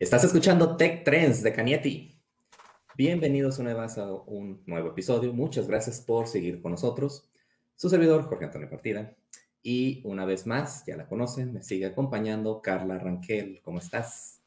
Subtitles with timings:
[0.00, 2.22] Estás escuchando Tech Trends de Canieti.
[2.96, 5.32] Bienvenidos una vez a un nuevo episodio.
[5.32, 7.28] Muchas gracias por seguir con nosotros.
[7.74, 9.16] Su servidor, Jorge Antonio Partida.
[9.60, 13.60] Y una vez más, ya la conocen, me sigue acompañando Carla Ranquel.
[13.60, 14.40] ¿Cómo estás?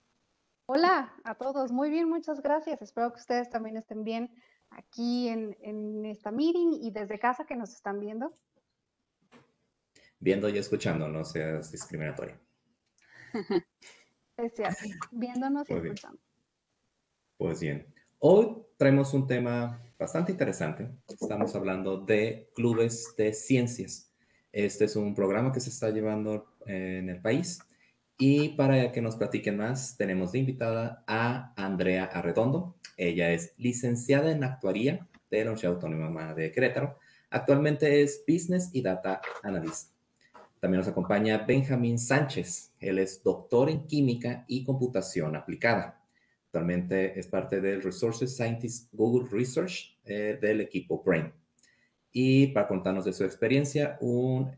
[0.68, 2.82] Hola a todos, muy bien, muchas gracias.
[2.82, 4.34] Espero que ustedes también estén bien
[4.70, 8.34] aquí en, en esta meeting y desde casa que nos están viendo.
[10.18, 12.40] Viendo y escuchando, no seas discriminatoria.
[14.42, 16.20] Es cierto, viéndonos y escuchando.
[17.38, 17.86] Pues bien,
[18.18, 20.90] hoy traemos un tema bastante interesante.
[21.08, 24.12] Estamos hablando de clubes de ciencias.
[24.52, 27.60] Este es un programa que se está llevando en el país
[28.18, 32.76] y para que nos platiquen más, tenemos de invitada a Andrea Arredondo.
[32.98, 36.98] Ella es licenciada en actuaría de la Universidad Autónoma de Querétaro.
[37.30, 40.01] Actualmente es Business y Data Analyst.
[40.62, 42.72] También nos acompaña Benjamín Sánchez.
[42.80, 46.00] Él es doctor en química y computación aplicada.
[46.46, 51.34] Actualmente es parte del Resources Scientist Google Research eh, del equipo Brain.
[52.12, 54.56] Y para contarnos de su experiencia, un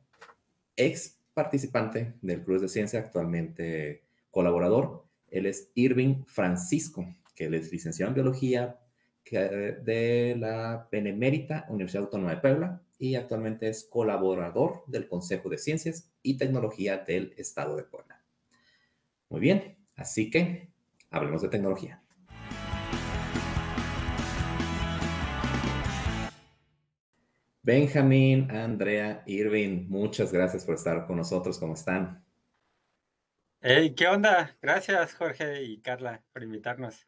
[0.75, 5.05] ex participante del Club de Ciencia, actualmente colaborador.
[5.29, 8.77] Él es Irving Francisco, que él es licenciado en biología
[9.31, 16.11] de la Benemérita Universidad Autónoma de Puebla y actualmente es colaborador del Consejo de Ciencias
[16.21, 18.23] y Tecnología del Estado de Puebla.
[19.29, 20.69] Muy bien, así que
[21.09, 22.03] hablemos de tecnología.
[27.61, 31.57] Benjamín, Andrea, Irving, muchas gracias por estar con nosotros.
[31.57, 32.23] ¿Cómo están?
[33.61, 34.57] Hey, ¿qué onda?
[34.61, 37.07] Gracias, Jorge y Carla, por invitarnos.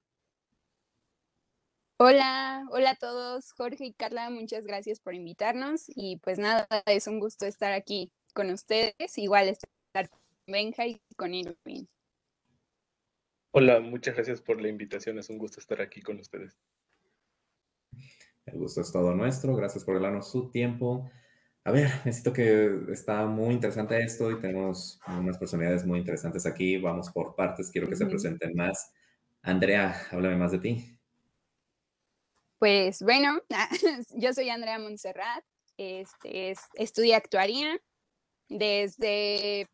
[1.98, 7.08] Hola, hola a todos, Jorge y Carla, muchas gracias por invitarnos y pues nada, es
[7.08, 11.86] un gusto estar aquí con ustedes, igual estar con Benja y con Irving.
[13.52, 16.58] Hola, muchas gracias por la invitación, es un gusto estar aquí con ustedes.
[18.46, 21.10] El gusto es todo nuestro, gracias por darnos su tiempo.
[21.64, 26.76] A ver, necesito que está muy interesante esto y tenemos unas personalidades muy interesantes aquí,
[26.76, 28.92] vamos por partes, quiero que se presenten más.
[29.44, 30.95] Andrea, háblame más de ti.
[32.60, 33.42] Pues bueno,
[34.16, 35.44] yo soy Andrea Montserrat,
[35.78, 37.78] este, estudié actuaría.
[38.48, 39.68] Desde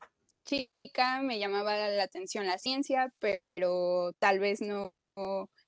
[0.46, 4.94] chica me llamaba la atención la ciencia, pero tal vez no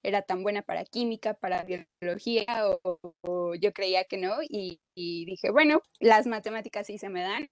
[0.01, 2.45] era tan buena para química, para biología,
[2.83, 7.49] o, yo creía que no, y, dije, bueno, las matemáticas sí se me dan,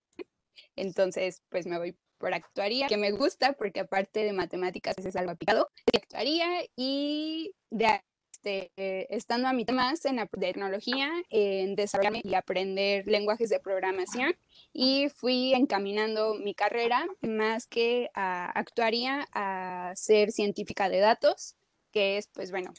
[0.75, 5.31] entonces pues me voy por actuaría, que me gusta porque aparte de matemáticas es algo
[5.31, 8.01] aplicado, actuaría y de
[8.43, 14.35] este, estando a mitad más en la tecnología, en desarrollar y aprender lenguajes de programación
[14.73, 21.55] y fui encaminando mi carrera más que a actuaría a ser científica de datos,
[21.91, 22.73] que es pues bueno,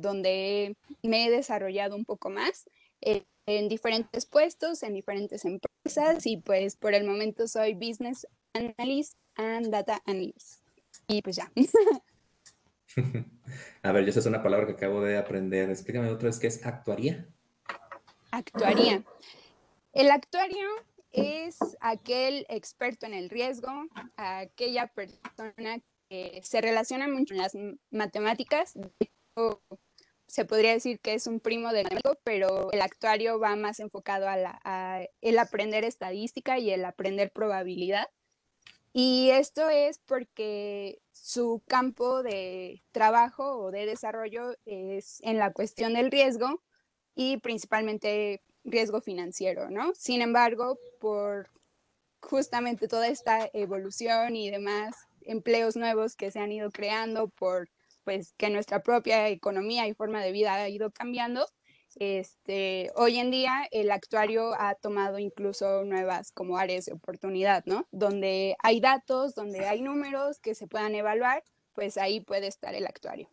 [0.00, 2.68] donde me he desarrollado un poco más
[3.00, 9.16] eh, en diferentes puestos, en diferentes empresas y pues por el momento soy Business Analyst
[9.36, 10.60] and Data Analyst.
[11.08, 11.50] Y pues ya.
[13.82, 15.70] A ver, yo sé es una palabra que acabo de aprender.
[15.70, 17.26] Explícame otra vez qué es actuaría.
[18.30, 19.02] Actuaría.
[19.92, 20.68] El actuario
[21.12, 23.70] es aquel experto en el riesgo,
[24.16, 27.56] aquella persona que se relaciona mucho con las
[27.90, 28.74] matemáticas.
[30.26, 34.26] Se podría decir que es un primo del médico, pero el actuario va más enfocado
[34.28, 38.06] a, el aprender estadística y el aprender probabilidad.
[38.92, 45.94] Y esto es porque su campo de trabajo o de desarrollo es en la cuestión
[45.94, 46.62] del riesgo
[47.14, 49.92] y principalmente riesgo financiero, ¿no?
[49.94, 51.50] Sin embargo, por
[52.20, 57.70] justamente toda esta evolución y demás empleos nuevos que se han ido creando por
[58.04, 61.46] pues que nuestra propia economía y forma de vida ha ido cambiando,
[61.96, 67.86] este, hoy en día el actuario ha tomado incluso nuevas como áreas de oportunidad, ¿no?
[67.90, 71.42] Donde hay datos, donde hay números que se puedan evaluar,
[71.74, 73.28] pues ahí puede estar el actuario.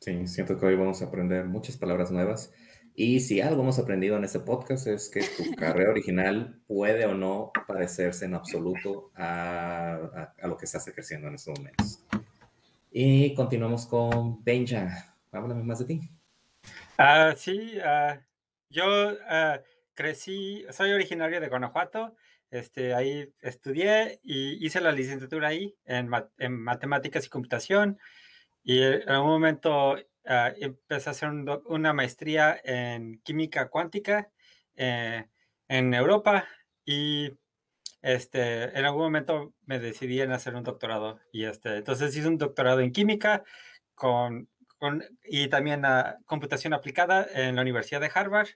[0.00, 2.52] Sí, siento que hoy vamos a aprender muchas palabras nuevas.
[2.94, 7.14] Y si algo hemos aprendido en este podcast es que tu carrera original puede o
[7.14, 12.04] no parecerse en absoluto a, a, lo que estás creciendo en estos momentos.
[12.90, 15.16] Y continuamos con Benja.
[15.30, 16.19] Háblame más de ti.
[17.02, 18.20] Ah, sí, ah,
[18.68, 18.84] yo
[19.26, 19.62] ah,
[19.94, 22.14] crecí, soy originario de Guanajuato,
[22.50, 27.98] este, ahí estudié y hice la licenciatura ahí en, en matemáticas y computación
[28.62, 31.30] y en un momento empecé a hacer
[31.66, 34.30] una maestría en química cuántica
[34.76, 35.26] eh,
[35.68, 36.46] en Europa
[36.84, 37.32] y
[38.02, 42.38] este, en algún momento me decidí en hacer un doctorado y este, entonces hice un
[42.38, 43.44] doctorado en química
[43.96, 44.49] con,
[45.24, 48.48] y también a computación aplicada en la Universidad de Harvard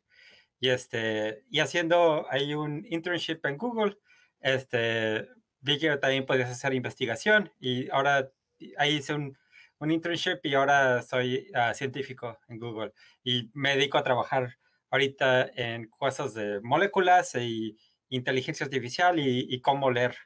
[0.60, 3.98] y este, y haciendo ahí un internship en Google,
[4.40, 5.28] este,
[5.60, 8.30] vi que también podías hacer investigación y ahora
[8.78, 9.36] ahí hice un,
[9.78, 12.92] un internship y ahora soy uh, científico en Google
[13.22, 14.56] y me dedico a trabajar
[14.90, 17.76] ahorita en cosas de moléculas y
[18.08, 20.16] inteligencia artificial y, y cómo leer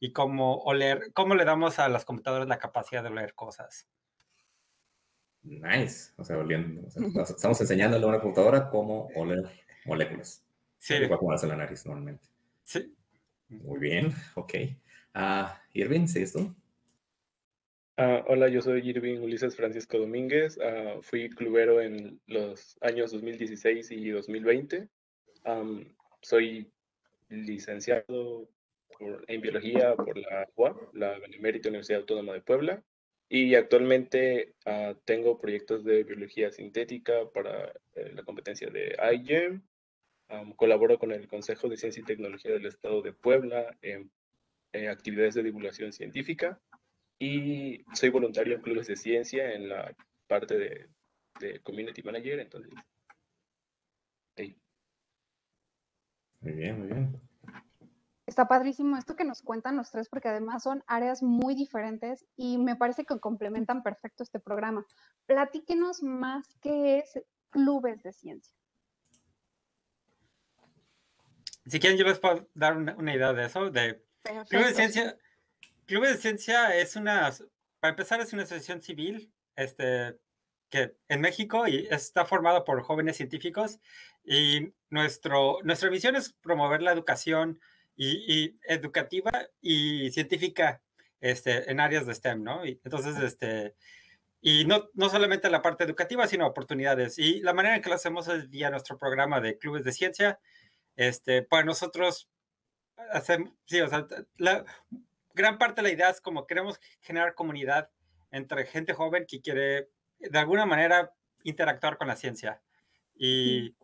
[0.00, 3.88] y cómo oler, cómo le damos a las computadoras la capacidad de leer cosas.
[5.48, 6.12] Nice.
[6.16, 9.44] O sea, oliendo, o sea, estamos enseñándole a una computadora cómo oler
[9.86, 10.44] moléculas.
[10.78, 10.94] Sí.
[10.94, 12.24] Igual como hace la nariz normalmente.
[12.64, 12.94] Sí.
[13.48, 14.54] Muy bien, ok.
[15.14, 16.54] Uh, Irving, ¿sigues tú?
[17.96, 20.58] Uh, hola, yo soy Irving Ulises Francisco Domínguez.
[20.58, 24.88] Uh, fui clubero en los años 2016 y 2020.
[25.46, 25.84] Um,
[26.20, 26.70] soy
[27.30, 28.48] licenciado
[28.98, 32.82] por, en biología por la UAP, la Benemérita Universidad Autónoma de Puebla.
[33.28, 39.62] Y actualmente uh, tengo proyectos de biología sintética para eh, la competencia de IGEM.
[40.30, 44.10] Um, colaboro con el Consejo de Ciencia y Tecnología del Estado de Puebla en,
[44.72, 46.60] en actividades de divulgación científica
[47.18, 49.94] y soy voluntario en clubes de ciencia en la
[50.26, 50.88] parte de,
[51.40, 52.72] de Community Manager, entonces.
[54.36, 54.56] Sí.
[56.40, 57.27] Muy bien, muy bien.
[58.38, 62.56] Está padrísimo esto que nos cuentan los tres porque además son áreas muy diferentes y
[62.56, 64.86] me parece que complementan perfecto este programa.
[65.26, 67.20] Platíquenos más qué es
[67.50, 68.54] clubes de ciencia.
[71.66, 74.48] Si quieren, yo les puedo dar una, una idea de eso, de Perfecto.
[74.50, 75.18] clubes de ciencia.
[75.86, 77.32] Clubes de Ciencia es una,
[77.80, 80.16] para empezar, es una asociación civil este,
[80.70, 83.80] que en México y está formado por jóvenes científicos
[84.24, 87.58] y nuestro, nuestra misión es promover la educación
[87.98, 89.30] y, y educativa
[89.60, 90.80] y científica
[91.20, 92.64] este, en áreas de STEM, ¿no?
[92.64, 93.74] Y entonces, este,
[94.40, 97.18] y no, no solamente la parte educativa, sino oportunidades.
[97.18, 100.38] Y la manera en que lo hacemos es vía nuestro programa de clubes de ciencia.
[100.96, 102.30] Este, para nosotros,
[103.10, 104.06] hacemos, sí, o sea,
[104.36, 104.64] la,
[105.34, 107.90] gran parte de la idea es como queremos generar comunidad
[108.30, 111.12] entre gente joven que quiere de alguna manera
[111.42, 112.62] interactuar con la ciencia.
[113.16, 113.74] Y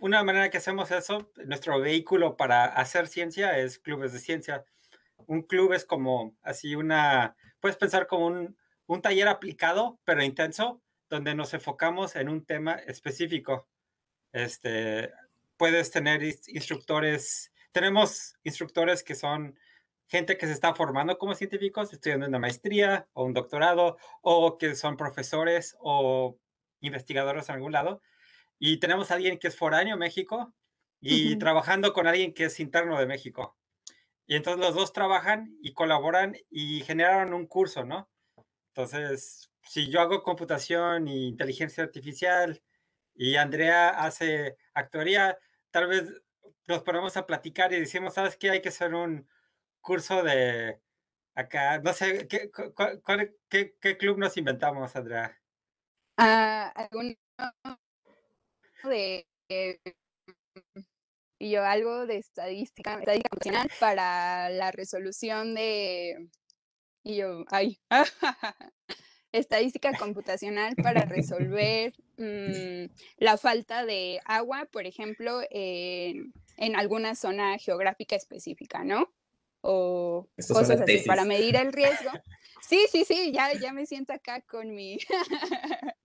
[0.00, 4.64] una manera que hacemos eso, nuestro vehículo para hacer ciencia es clubes de ciencia.
[5.26, 8.56] Un club es como así una, puedes pensar como un,
[8.86, 13.68] un taller aplicado, pero intenso, donde nos enfocamos en un tema específico.
[14.32, 15.12] Este,
[15.56, 19.56] puedes tener instructores, tenemos instructores que son
[20.08, 24.74] gente que se está formando como científicos, estudiando una maestría o un doctorado, o que
[24.74, 26.38] son profesores o
[26.80, 28.02] investigadores en algún lado.
[28.66, 30.54] Y tenemos a alguien que es foráneo México
[30.98, 31.38] y uh -huh.
[31.38, 33.58] trabajando con alguien que es interno de México.
[34.26, 38.08] Y entonces los dos trabajan y colaboran y generaron un curso, ¿no?
[38.68, 42.62] Entonces, si yo hago computación y inteligencia artificial
[43.14, 45.36] y Andrea hace actuaría,
[45.70, 46.22] tal vez
[46.66, 48.48] nos ponemos a platicar y decimos, ¿sabes qué?
[48.48, 49.28] Hay que hacer un,
[49.82, 50.80] curso de
[51.34, 55.38] acá, no sé, ¿qué, cuál, qué, qué club nos inventamos, Andrea?
[56.16, 57.83] Uh,
[58.88, 59.26] de
[61.38, 66.28] y yo algo de estadística, estadística computacional para la resolución de
[67.02, 67.78] y yo, ay,
[69.32, 72.86] estadística computacional para resolver mmm,
[73.18, 79.12] la falta de agua, por ejemplo, en, en alguna zona geográfica específica, ¿no?
[79.66, 81.06] o Esto cosas así tesis.
[81.06, 82.10] para medir el riesgo.
[82.68, 84.98] Sí, sí, sí, ya, ya me siento acá con mi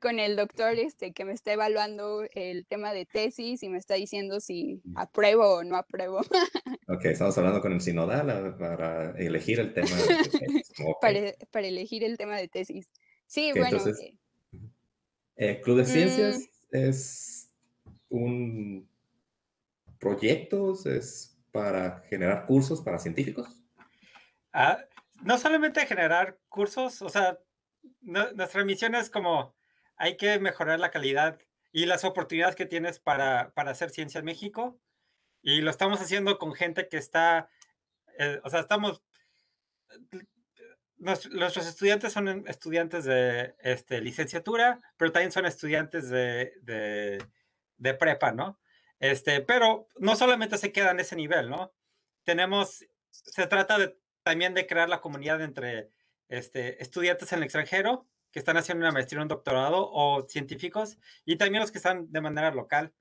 [0.00, 3.94] con el doctor este que me está evaluando el tema de tesis y me está
[3.94, 6.20] diciendo si apruebo o no apruebo.
[6.88, 10.06] Ok, estamos hablando con el sinodal para elegir el tema de
[10.38, 10.72] tesis.
[10.72, 10.94] Okay.
[11.00, 12.90] para, para, elegir el tema de tesis.
[13.26, 13.78] Sí, okay, bueno.
[13.78, 14.16] Entonces, eh,
[15.36, 17.52] eh, Club de Ciencias mm, es
[18.08, 18.88] un
[20.00, 23.48] proyecto, es para generar cursos para científicos?
[24.52, 24.78] Ah,
[25.22, 27.38] no solamente generar cursos, o sea,
[28.00, 29.54] no, nuestra misión es como
[29.96, 31.38] hay que mejorar la calidad
[31.72, 34.80] y las oportunidades que tienes para, para hacer ciencia en México.
[35.42, 37.48] Y lo estamos haciendo con gente que está,
[38.18, 39.02] eh, o sea, estamos,
[40.98, 47.24] nuestros estudiantes son estudiantes de este, licenciatura, pero también son estudiantes de, de,
[47.78, 48.60] de prepa, ¿no?
[48.98, 51.72] Este, pero no solamente se queda en ese nivel, ¿no?
[52.24, 55.90] Tenemos, se trata de, también de crear la comunidad entre
[56.30, 61.36] este, estudiantes en el extranjero que están haciendo una maestría, un doctorado o científicos y
[61.36, 62.94] también los que están de manera local.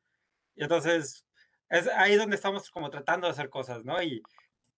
[0.56, 1.26] Y entonces,
[1.70, 4.02] es ahí donde estamos como tratando de hacer cosas, ¿no?
[4.02, 4.22] Y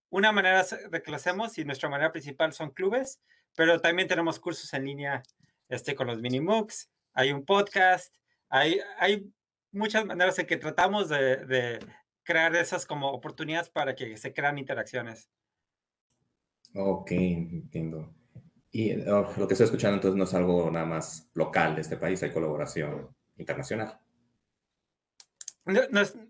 [0.09, 3.21] una manera de que lo hacemos y nuestra manera principal son clubes,
[3.55, 5.23] pero también tenemos cursos en línea
[5.69, 8.13] este, con los mini MOOCs, hay un podcast,
[8.49, 9.31] hay, hay
[9.71, 11.79] muchas maneras en que tratamos de,
[12.23, 15.29] crear esas como oportunidades para que se crean interacciones.
[16.75, 18.13] Ok, entiendo.
[18.71, 21.97] Y oh, lo que estoy escuchando entonces no es algo nada más local de este
[21.97, 23.99] país, hay colaboración internacional.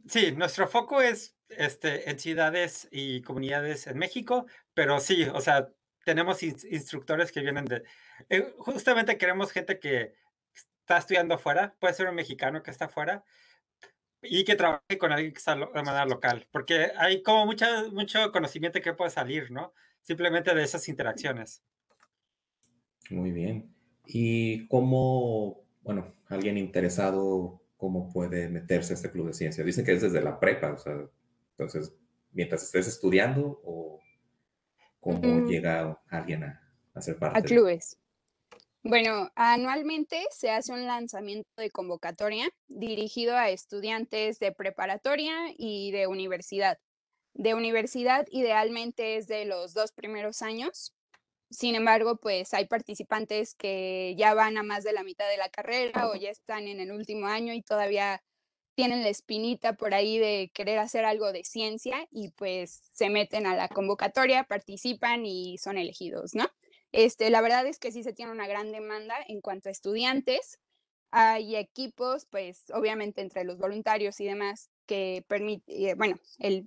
[0.07, 5.69] sí, nuestro foco es este, en ciudades y comunidades en México, pero sí, o sea,
[6.03, 7.83] tenemos instructores que vienen de...
[8.29, 10.15] Eh, justamente queremos gente que
[10.53, 13.23] está estudiando afuera, puede ser un mexicano que está afuera,
[14.21, 18.31] y que trabaje con alguien que está de manera local, porque hay como mucha, mucho
[18.31, 19.73] conocimiento que puede salir, ¿no?
[20.01, 21.63] Simplemente de esas interacciones.
[23.11, 23.73] Muy bien.
[24.05, 29.63] ¿Y cómo, bueno, alguien interesado, cómo puede meterse a este club de ciencia?
[29.63, 30.93] Dice que es desde la prepa, o sea,
[31.51, 31.93] entonces,
[32.31, 33.99] mientras estés estudiando o
[34.99, 36.61] cómo llega alguien a,
[36.93, 37.39] a ser parte.
[37.39, 37.97] A clubes.
[38.83, 46.07] Bueno, anualmente se hace un lanzamiento de convocatoria dirigido a estudiantes de preparatoria y de
[46.07, 46.79] universidad.
[47.33, 50.95] De universidad idealmente es de los dos primeros años.
[51.51, 55.49] Sin embargo, pues hay participantes que ya van a más de la mitad de la
[55.49, 58.23] carrera o ya están en el último año y todavía
[58.73, 63.45] tienen la espinita por ahí de querer hacer algo de ciencia y pues se meten
[63.45, 66.47] a la convocatoria, participan y son elegidos, ¿no?
[66.93, 70.57] Este, la verdad es que sí se tiene una gran demanda en cuanto a estudiantes.
[71.11, 76.17] Hay equipos, pues obviamente entre los voluntarios y demás, que permite, eh, bueno,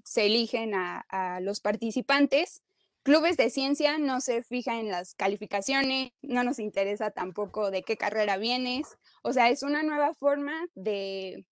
[0.05, 2.63] se eligen a los participantes.
[3.05, 7.99] Clubes de ciencia no se fijan en las calificaciones, no nos interesa tampoco de qué
[7.99, 8.97] carrera vienes.
[9.23, 11.45] O sea, es una nueva forma de,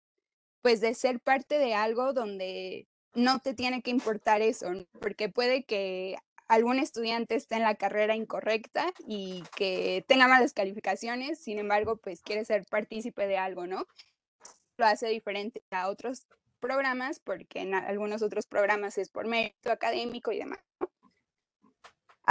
[0.63, 4.69] pues, de ser parte de algo donde no te tiene que importar eso,
[5.01, 11.43] porque puede que algún estudiante está en la carrera incorrecta y que tenga malas calificaciones,
[11.43, 13.89] sin embargo, pues quiere ser partícipe de algo, ¿no?
[14.77, 16.29] Lo hace diferente a otros
[16.61, 20.61] programas porque en algunos otros programas es por mérito académico y demás.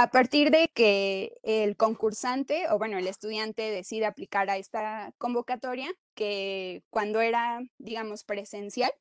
[0.01, 5.91] A partir de que el concursante o bueno, el estudiante decide aplicar a esta convocatoria,
[6.15, 8.94] que cuando era, digamos, presencial,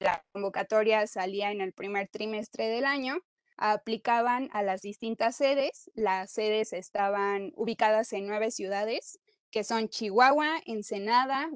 [0.00, 3.20] la convocatoria salía en el primer trimestre del año
[3.58, 5.88] aplicaban a las distintas sedes.
[5.94, 9.20] Las sedes estaban ubicadas en nueve ciudades,
[9.52, 11.48] que son Chihuahua, Ensenada,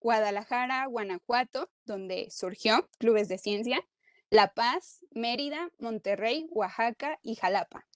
[0.00, 3.82] Guadalajara, Guanajuato, donde surgió Clubes de Ciencia,
[4.34, 7.86] La Paz, Mérida, Monterrey, Oaxaca y Jalapa.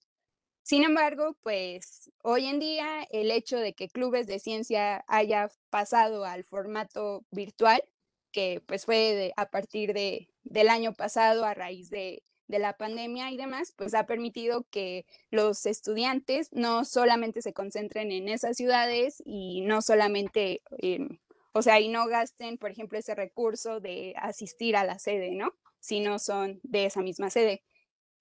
[0.63, 6.23] Sin embargo, pues hoy en día el hecho de que Clubes de Ciencia haya pasado
[6.23, 7.83] al formato virtual,
[8.31, 13.29] que pues fue a partir de, del año pasado a raíz de de la pandemia
[13.31, 19.21] y demás, pues ha permitido que los estudiantes no solamente se concentren en esas ciudades
[19.23, 20.63] y no solamente,
[21.51, 25.53] o sea, y no gasten, por ejemplo, ese recurso de asistir a la sede, ¿no?
[25.79, 27.63] Si no son de esa misma sede.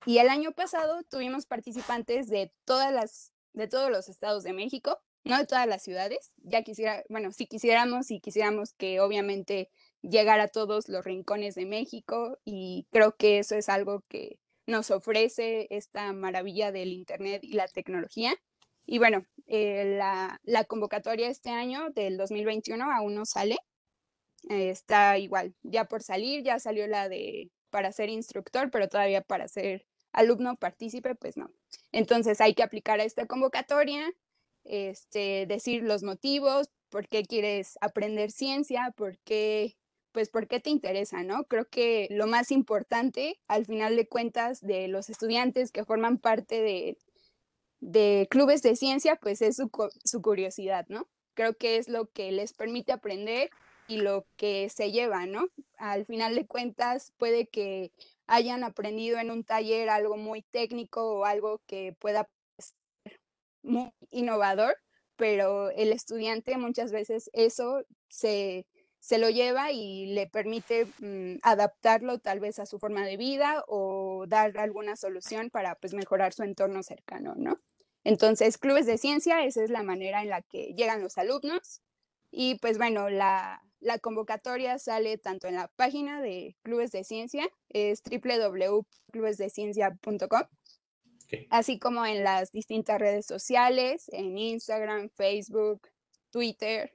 [0.06, 4.98] Y el año pasado tuvimos participantes de todas las, de todos los estados de México,
[5.24, 6.32] no de todas las ciudades.
[6.36, 9.70] Ya quisiera, bueno, si quisiéramos y quisiéramos que obviamente
[10.02, 14.90] llegar a todos los rincones de México y creo que eso es algo que nos
[14.90, 18.34] ofrece esta maravilla del Internet y la tecnología.
[18.86, 23.56] Y bueno, eh, la, la, convocatoria este año del 2021 aún no sale.
[24.48, 29.46] Está igual, ya por salir, ya salió la de para ser instructor, pero todavía para
[29.48, 31.50] ser alumno partícipe, pues no.
[31.92, 34.10] Entonces hay que aplicar a esta convocatoria,
[34.64, 39.76] este, decir los motivos, por qué quieres aprender ciencia, por qué
[40.12, 41.44] pues por qué te interesa, ¿no?
[41.44, 46.60] Creo que lo más importante, al final de cuentas, de los estudiantes que forman parte
[46.60, 46.98] de,
[47.80, 49.70] de clubes de ciencia, pues es su,
[50.04, 51.08] su, curiosidad, ¿no?
[51.34, 53.50] Creo que es lo que les permite aprender
[53.88, 55.48] y lo que se lleva, ¿no?
[55.78, 57.92] Al final de cuentas, puede que
[58.26, 62.28] hayan aprendido en un taller algo muy técnico o algo que pueda
[62.58, 63.20] ser
[63.62, 64.76] muy innovador,
[65.16, 68.66] pero el estudiante muchas veces eso se
[69.00, 73.64] se lo lleva y le permite mm, adaptarlo tal vez a su forma de vida
[73.68, 77.60] o dar alguna solución para pues mejorar su entorno cercano, ¿no?
[78.04, 81.82] Entonces, clubes de ciencia, esa es la manera en la que llegan los alumnos.
[82.30, 83.62] Y pues bueno, la,
[84.00, 90.42] convocatoria sale tanto en la página de Clubes de Ciencia, es www.clubesdeciencia.com,
[91.50, 95.88] así como en las distintas redes sociales, en Instagram, Facebook,
[96.30, 96.94] Twitter,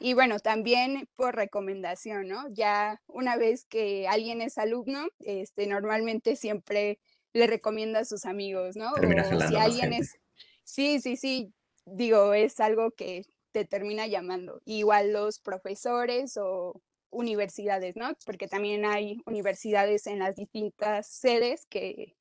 [0.00, 2.48] Y bueno, también por recomendación, ¿no?
[2.50, 6.98] Ya una vez que alguien es alumno, este, normalmente siempre
[7.32, 8.90] le recomienda a sus amigos, ¿no?
[8.92, 10.16] o si alguien es...
[10.64, 13.24] Sí, sí, sí, digo, es algo que
[13.54, 14.60] te termina llamando.
[14.64, 18.16] Igual los profesores o universidades, ¿no?
[18.26, 22.16] Porque también hay universidades en las distintas sedes que,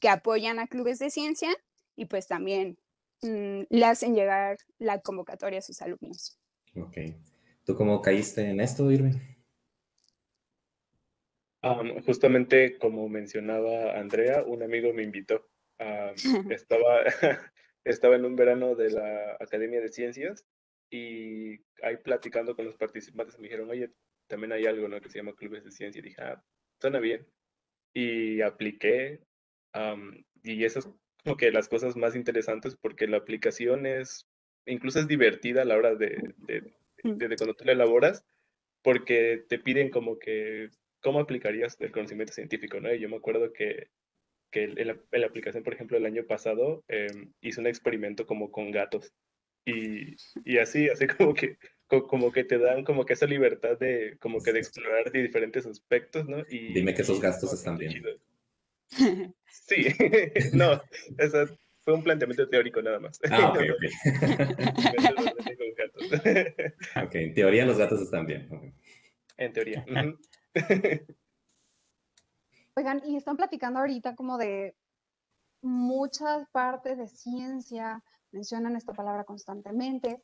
[0.00, 1.50] que apoyan a clubes de ciencia
[1.96, 2.78] y pues también
[3.22, 6.38] mm, le hacen llegar la convocatoria a sus alumnos.
[6.76, 6.98] Ok.
[7.64, 9.18] ¿Tú cómo caíste en esto, Irving?
[12.06, 15.48] justamente como mencionaba Andrea, un amigo me invitó.
[16.50, 17.02] estaba,
[17.84, 20.46] estaba en un verano de la Academia de Ciencias
[20.90, 23.90] y ahí platicando con los participantes me dijeron, oye,
[24.28, 25.00] también hay algo ¿no?
[25.00, 25.98] que se llama clubes de ciencia.
[25.98, 26.42] Y dije, ah,
[26.80, 27.26] suena bien.
[27.94, 29.20] Y apliqué.
[30.42, 30.88] y eso es
[31.24, 34.26] como que las cosas más interesantes porque la aplicación es,
[34.66, 36.62] incluso es divertida a la hora de, de,
[37.02, 37.16] mm.
[37.16, 38.24] de, cuando tú la elaboras,
[38.82, 40.68] porque te piden como que,
[41.02, 42.80] ¿cómo aplicarías el conocimiento científico?
[42.80, 42.94] ¿no?
[42.94, 43.88] Y yo me acuerdo que,
[44.52, 48.70] que en, la, aplicación, por ejemplo, el año pasado em, hice un experimento como con
[48.70, 49.12] gatos.
[49.66, 51.58] Y, y así, así como que
[51.88, 55.66] como que te dan como que esa libertad de como que de explorar de diferentes
[55.66, 56.38] aspectos, ¿no?
[56.48, 58.02] Y, Dime que esos gastos están bien.
[59.48, 59.86] Sí,
[60.52, 60.80] no,
[61.18, 61.46] eso
[61.80, 63.18] fue un planteamiento teórico nada más.
[63.30, 63.84] Ah, ok, ok.
[67.04, 68.48] ok, en teoría los gatos están bien.
[69.36, 69.84] En teoría.
[72.76, 74.76] Oigan, y están platicando ahorita como de
[75.62, 80.22] muchas partes de ciencia, mencionan esta palabra constantemente,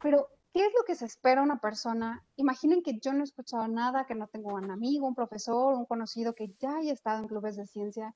[0.00, 2.22] pero ¿Qué es lo que se espera una persona?
[2.36, 5.86] Imaginen que yo no he escuchado nada, que no tengo un amigo, un profesor, un
[5.86, 8.14] conocido que ya haya estado en clubes de ciencia.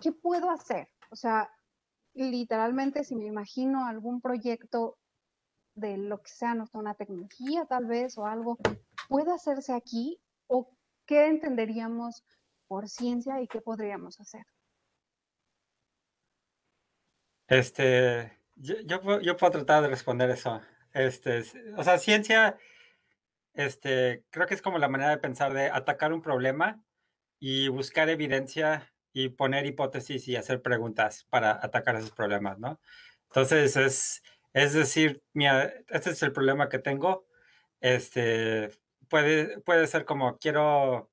[0.00, 0.88] ¿Qué puedo hacer?
[1.10, 1.48] O sea,
[2.14, 4.98] literalmente, si me imagino algún proyecto
[5.76, 8.58] de lo que sea, no una tecnología tal vez o algo,
[9.08, 10.20] ¿puede hacerse aquí?
[10.48, 10.70] ¿O
[11.06, 12.24] qué entenderíamos
[12.66, 14.44] por ciencia y qué podríamos hacer?
[17.52, 20.62] Este, yo, yo, yo puedo tratar de responder eso.
[20.94, 21.44] Este,
[21.76, 22.56] o sea, ciencia,
[23.52, 26.82] este, creo que es como la manera de pensar de atacar un problema
[27.38, 32.80] y buscar evidencia y poner hipótesis y hacer preguntas para atacar esos problemas, ¿no?
[33.26, 34.22] Entonces, es,
[34.54, 37.26] es decir, mira, este es el problema que tengo.
[37.82, 38.70] Este,
[39.10, 41.10] puede, puede ser como quiero,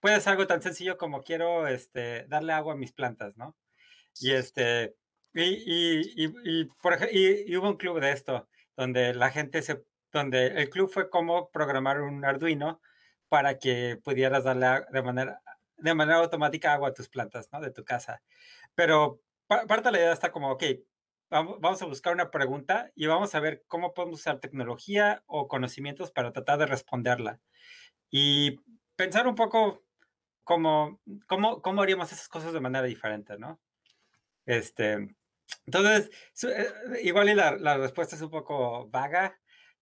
[0.00, 3.56] puede ser algo tan sencillo como quiero, este, darle agua a mis plantas, ¿no?
[4.20, 4.96] Y este,
[5.34, 10.46] y, y, y, por y hubo un club de esto donde la gente se, donde
[10.46, 12.80] el club fue como programar un Arduino
[13.28, 15.42] para que pudieras darle de manera,
[15.76, 17.60] de manera automática agua a tus plantas, ¿no?
[17.60, 18.22] De tu casa.
[18.74, 20.64] Pero parte de la idea está como, ok,
[21.30, 26.12] vamos a buscar una pregunta y vamos a ver cómo podemos usar tecnología o conocimientos
[26.12, 27.40] para tratar de responderla.
[28.10, 28.60] Y
[28.94, 29.84] pensar un poco
[30.44, 33.60] cómo, cómo, cómo haríamos esas cosas de manera diferente, ¿no?
[34.46, 35.16] Este,
[35.66, 36.10] entonces,
[36.44, 39.38] eh, igual y la, la, respuesta es un poco vaga,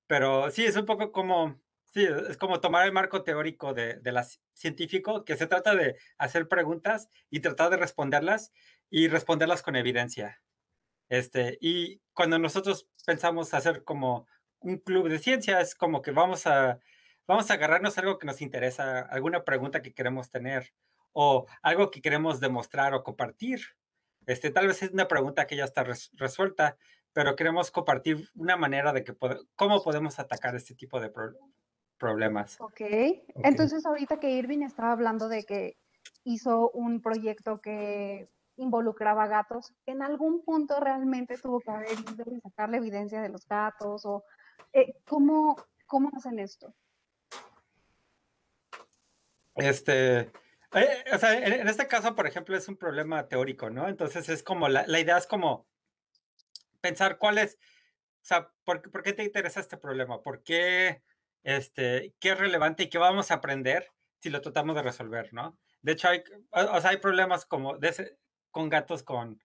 [0.06, 1.60] pero sí, es un poco como,
[1.92, 5.96] sí, es como tomar el marco teórico de, de la científico, que se trata de
[6.18, 8.52] hacer preguntas y tratar de responderlas
[8.90, 10.42] y responderlas con evidencia.
[11.08, 14.26] Este, y cuando nosotros pensamos hacer como
[14.60, 16.78] un club de ciencia, es como que vamos a,
[17.26, 20.72] vamos a agarrarnos algo que nos interesa, alguna pregunta que queremos tener
[21.12, 23.60] o algo que queremos demostrar o compartir
[24.26, 26.76] este, tal vez es una pregunta que ya está resuelta,
[27.12, 29.14] pero queremos compartir una manera de que
[29.56, 31.12] cómo podemos atacar este tipo de
[31.98, 32.60] problemas.
[32.60, 33.24] Okay.
[33.34, 35.76] ok, entonces ahorita que Irving estaba hablando de que
[36.24, 42.40] hizo un proyecto que involucraba gatos, ¿en algún punto realmente tuvo que haber ido y
[42.40, 44.04] sacar evidencia de los gatos?
[44.04, 44.24] o
[44.72, 45.56] eh, ¿cómo,
[45.86, 46.74] ¿Cómo hacen esto?
[49.54, 50.30] Este,
[50.74, 53.88] eh, o sea, en, este caso, por ejemplo, es un problema teórico, ¿no?
[53.88, 55.66] Entonces es como, la, la idea es como
[56.80, 57.58] pensar cuál es,
[58.22, 60.22] o sea, ¿por, ¿por, qué te interesa este problema?
[60.22, 61.02] ¿Por qué,
[61.42, 63.88] este, qué es relevante y qué vamos a aprender
[64.20, 65.58] si lo tratamos de resolver, ¿no?
[65.82, 68.16] De hecho, hay, o sea, hay problemas como de
[68.50, 69.40] con gatos con,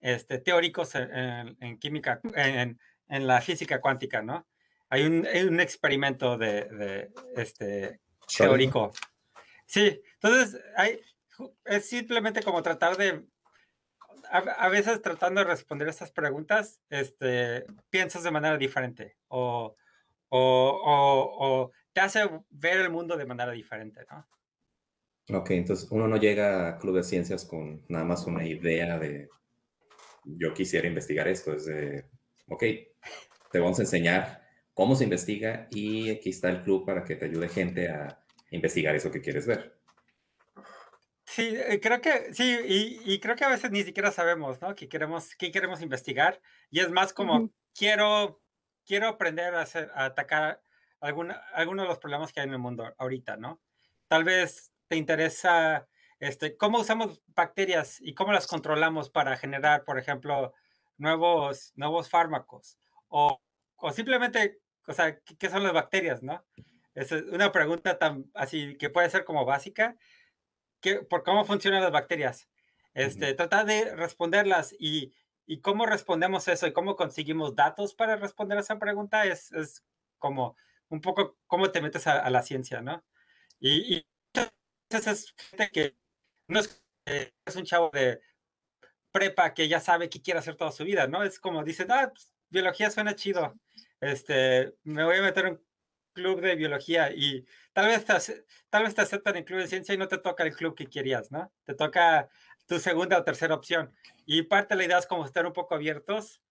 [0.00, 2.78] este, teóricos en, en química, en,
[3.08, 4.46] en, la física cuántica, ¿no?
[4.90, 8.00] Hay un, hay un experimento de, de este,
[8.36, 8.92] teórico.
[9.68, 10.98] Sí, entonces hay,
[11.66, 13.22] es simplemente como tratar de,
[14.30, 19.76] a, veces tratando de responder estas preguntas, este, piensas de manera diferente o,
[20.30, 25.38] o, te hace ver el mundo de manera diferente, ¿no?
[25.38, 29.28] Ok, entonces uno no llega a Club de Ciencias con nada más una idea de
[30.24, 32.06] yo quisiera investigar esto, es de,
[32.48, 32.64] ok,
[33.52, 37.26] te vamos a enseñar cómo se investiga y aquí está el club para que te
[37.26, 39.78] ayude gente a investigar eso que quieres ver.
[41.24, 42.58] Sí, eh, creo que sí,
[43.04, 44.74] y, creo que a veces ni siquiera sabemos, ¿no?
[44.74, 48.40] Que queremos, qué queremos investigar y es más como quiero,
[48.86, 50.62] quiero aprender a, hacer, a atacar
[51.00, 53.60] alguna, algunos de los problemas que hay en el mundo ahorita, ¿no?
[54.08, 55.86] Tal vez te interesa
[56.18, 60.54] este, cómo usamos bacterias y cómo las controlamos para generar, por ejemplo,
[60.96, 63.40] nuevos, nuevos fármacos o,
[63.76, 66.44] o simplemente, o sea, ¿qué, son las bacterias, no?
[66.98, 69.96] Es una pregunta tan así que puede ser como básica,
[70.80, 72.48] que, por cómo funcionan las bacterias.
[72.92, 75.14] Este, Tratar de responderlas y,
[75.46, 79.84] y, cómo respondemos eso y cómo conseguimos datos para responder a esa pregunta es, es
[80.18, 80.56] como
[80.88, 83.04] un poco cómo te metes a, la ciencia, ¿no?
[83.60, 84.06] Y, y
[84.90, 85.96] es gente que
[86.48, 88.20] no es, es un chavo de
[89.12, 91.22] prepa que ya sabe qué quiere hacer toda su vida, ¿no?
[91.22, 93.54] Es como dice, ah, pues, biología suena chido,
[94.00, 95.67] este, me voy a meter en
[96.18, 99.94] club de biología y tal vez te, tal vez te aceptan en club de ciencia
[99.94, 101.52] y no te toca el club que querías, ¿no?
[101.64, 102.28] Te toca
[102.66, 103.92] tu segunda o tercera opción.
[104.26, 106.42] Y parte de la idea es como estar un poco abiertos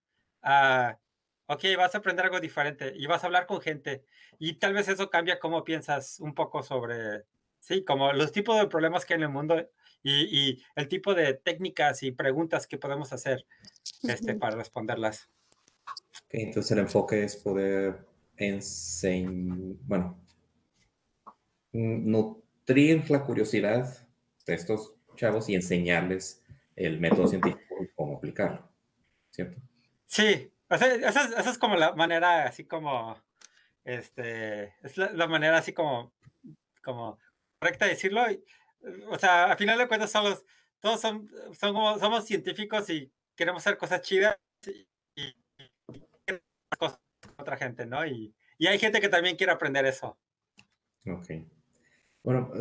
[0.42, 0.98] a,
[1.48, 4.06] ok, vas a aprender algo diferente y vas a hablar con gente
[4.40, 7.26] y tal vez eso cambia cómo piensas un poco sobre,
[7.60, 9.70] sí, como los tipos de problemas que hay en el mundo
[10.04, 13.46] y, el tipo de técnicas y preguntas que podemos hacer
[14.04, 15.30] este, para responderlas.
[16.30, 18.06] entonces el enfoque es poder
[18.38, 20.20] enseñar, bueno,
[21.74, 24.08] nutrir la curiosidad
[24.46, 26.44] de estos chavos y enseñarles
[26.76, 28.70] el método científico y cómo aplicarlo,
[29.32, 29.60] ¿cierto?
[30.06, 33.18] Sí, esa, es como la manera, así como,
[33.84, 36.14] este, es la, manera así como,
[36.84, 37.18] como
[37.60, 38.24] correcta de decirlo.
[39.10, 40.46] O sea, a final de cuentas somos,
[40.80, 45.36] todos son, son como, somos científicos y queremos hacer cosas chidas y, y,
[46.78, 47.00] cosas
[47.36, 48.06] con otra gente, ¿no?
[48.06, 50.18] Y, y, hay gente que también quiere aprender eso.
[51.06, 51.28] Ok.
[52.24, 52.52] Bueno,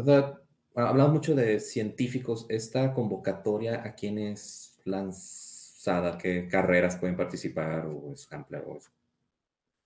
[0.77, 2.47] hablamos mucho de científicos.
[2.49, 6.17] Esta convocatoria, ¿a quiénes lanzada?
[6.17, 8.91] ¿Qué carreras pueden participar o es amplia o es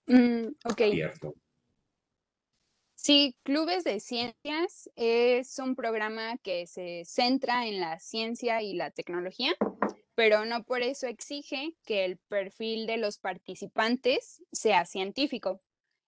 [0.07, 0.49] mm,
[2.95, 8.91] Sí, Clubes de Ciencias es un programa que se centra en la ciencia y la
[8.91, 9.55] tecnología,
[10.21, 15.63] pero no por eso exige que el perfil de los participantes sea científico.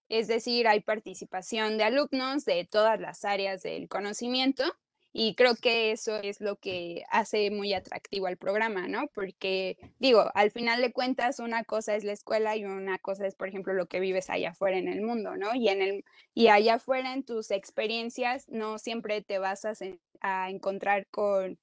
[0.07, 4.65] Es decir, hay participación de alumnos de todas las áreas del conocimiento
[5.11, 9.07] y creo que eso es lo que hace muy atractivo al programa, ¿no?
[9.15, 13.33] Porque digo, al final de cuentas, una cosa es la escuela y una cosa es,
[13.33, 15.55] por ejemplo, lo que vives allá afuera en el mundo, ¿no?
[15.55, 19.73] Y, en el, y allá afuera en tus experiencias no siempre te vas a,
[20.21, 21.57] a encontrar con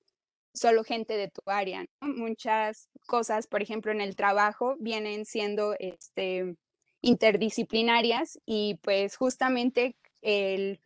[0.55, 1.87] solo gente de tu área.
[2.01, 6.57] Muchas cosas, por ejemplo, en el trabajo vienen siendo este,
[7.03, 10.81] interdisciplinarias y pues justamente el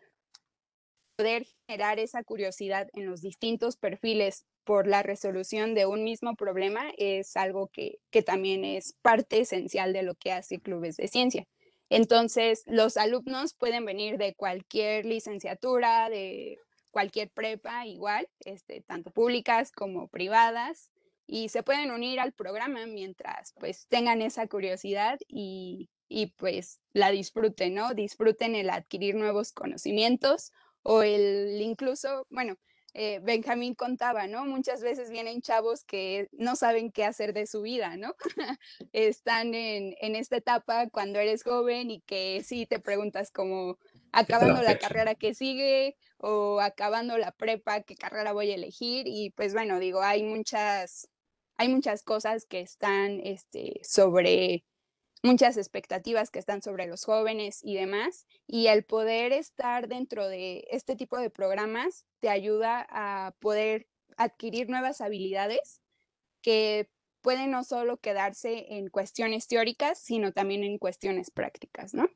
[1.16, 6.90] poder generar esa curiosidad en los distintos perfiles por la resolución de un mismo problema
[6.96, 11.44] es algo que, también es parte esencial de lo que hace Clubes de Ciencia.
[11.90, 16.58] Entonces, los alumnos pueden venir de cualquier licenciatura, de
[16.94, 20.92] cualquier prepa, igual, este, tanto públicas como privadas,
[21.26, 27.10] y se pueden unir al programa mientras pues tengan esa curiosidad y, y pues la
[27.10, 27.94] disfruten, ¿no?
[27.94, 30.52] Disfruten el adquirir nuevos conocimientos
[30.82, 32.56] o el incluso, bueno,
[32.94, 34.46] eh, Benjamín contaba, ¿no?
[34.46, 38.14] Muchas veces vienen chavos que no saben qué hacer de su vida, ¿no?
[38.92, 43.78] Están en, en, esta etapa cuando eres joven y que sí te preguntas como
[44.12, 49.30] acabando la carrera que sigue o acabando la prepa, qué carrera voy a elegir y
[49.30, 51.08] pues bueno, digo, hay muchas,
[51.56, 54.64] hay muchas cosas que están este, sobre
[55.24, 58.26] muchas expectativas que están sobre los jóvenes y demás.
[58.46, 64.68] Y el poder estar dentro de este tipo de programas te ayuda a poder adquirir
[64.68, 65.80] nuevas habilidades
[66.42, 66.90] que
[67.22, 72.06] pueden no solo quedarse en cuestiones teóricas, sino también en cuestiones prácticas, ¿no?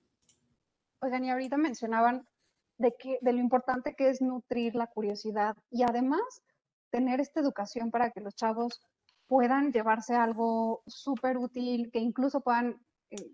[1.01, 2.29] Oigan, y ahorita mencionaban
[2.77, 6.42] de, que, de lo importante que es nutrir la curiosidad y además
[6.90, 8.83] tener esta educación para que los chavos
[9.29, 12.79] puedan llevarse algo súper útil, que incluso puedan
[13.11, 13.31] eh,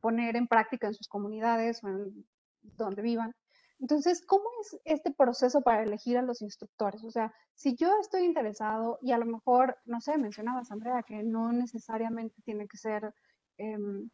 [0.00, 2.26] poner en práctica en sus comunidades o en
[2.62, 3.34] donde vivan.
[3.80, 7.02] Entonces, ¿cómo es este proceso para elegir a los instructores?
[7.02, 11.22] O sea, si yo estoy interesado y a lo mejor, no sé, mencionabas, Andrea, que
[11.22, 13.14] no necesariamente tiene que ser
[13.56, 14.10] em,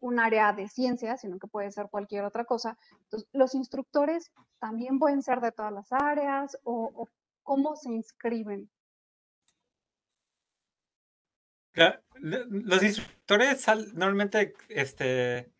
[0.00, 2.76] un área de ciencia, sino que puede ser cualquier otra cosa.
[3.04, 7.08] Entonces, ¿los instructores también pueden ser de todas las áreas o
[7.44, 8.68] cómo se inscriben?
[12.24, 15.52] Los instructores normalmente este,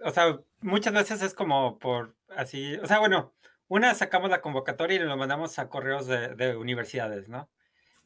[0.00, 3.34] o sea, muchas veces es como por así, o sea, bueno,
[3.68, 7.50] una sacamos la convocatoria y lo mandamos a correos de, de universidades, ¿no?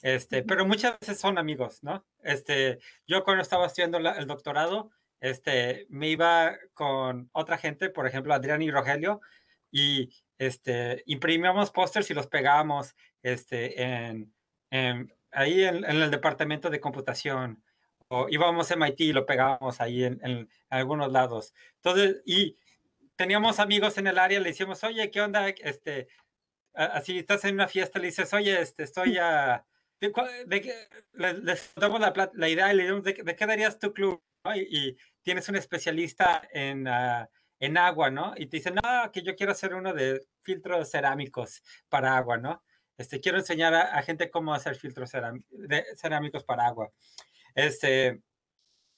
[0.02, 2.06] Este, pero muchas veces son amigos, ¿no?
[2.22, 8.32] Este, yo cuando estaba estudiando el doctorado, este, me iba con otra gente, por ejemplo,
[8.32, 9.20] Adrián y Rogelio,
[9.70, 14.32] y este, imprimíamos pósters y los pegábamos este, en,
[15.32, 17.62] ahí en, el departamento de computación.
[18.08, 21.54] O íbamos a MIT y lo pegábamos ahí en, en, algunos lados.
[21.76, 22.56] Entonces, y
[23.16, 25.48] teníamos amigos en el área, le decíamos, oye, ¿qué onda?
[25.48, 26.08] Este,
[26.74, 29.64] así estás en una fiesta, le dices, oye, este, estoy a...
[30.00, 30.10] De,
[30.46, 34.22] de, les, damos la, la, idea y le decimos, ¿de, qué darías tu club?
[34.54, 37.26] Y, tienes un especialista en, uh,
[37.58, 38.32] en agua, ¿no?
[38.38, 42.62] Y te dicen, no, que yo quiero hacer uno de filtros cerámicos para agua, ¿no?
[43.00, 45.10] Este, quiero enseñar a, gente cómo hacer filtros
[45.96, 46.92] cerámicos para agua.
[47.54, 48.20] Este,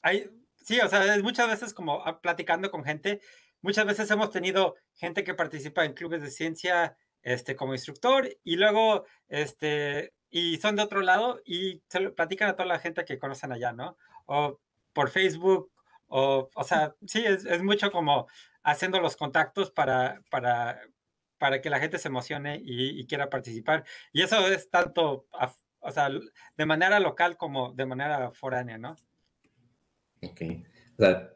[0.03, 3.21] hay, sí, o sea, muchas veces como ah, platicando con gente,
[3.61, 8.57] muchas veces hemos tenido gente que participa en clubes de ciencia este, como instructor y
[8.57, 13.05] luego, este, y son de otro lado y se lo platican a toda la gente
[13.05, 13.97] que conocen allá, ¿no?
[14.27, 14.59] O
[14.93, 15.71] por Facebook,
[16.09, 18.27] o, o sea, sí, es, es mucho como
[18.65, 20.81] haciendo los contactos para, para,
[21.43, 23.83] para que la gente se emocione y, quiera participar.
[24.13, 25.27] Y eso es tanto,
[25.81, 26.09] o sea,
[26.57, 28.95] de manera local como de manera foránea, ¿no?
[30.23, 30.41] Ok.
[30.97, 31.33] O sea,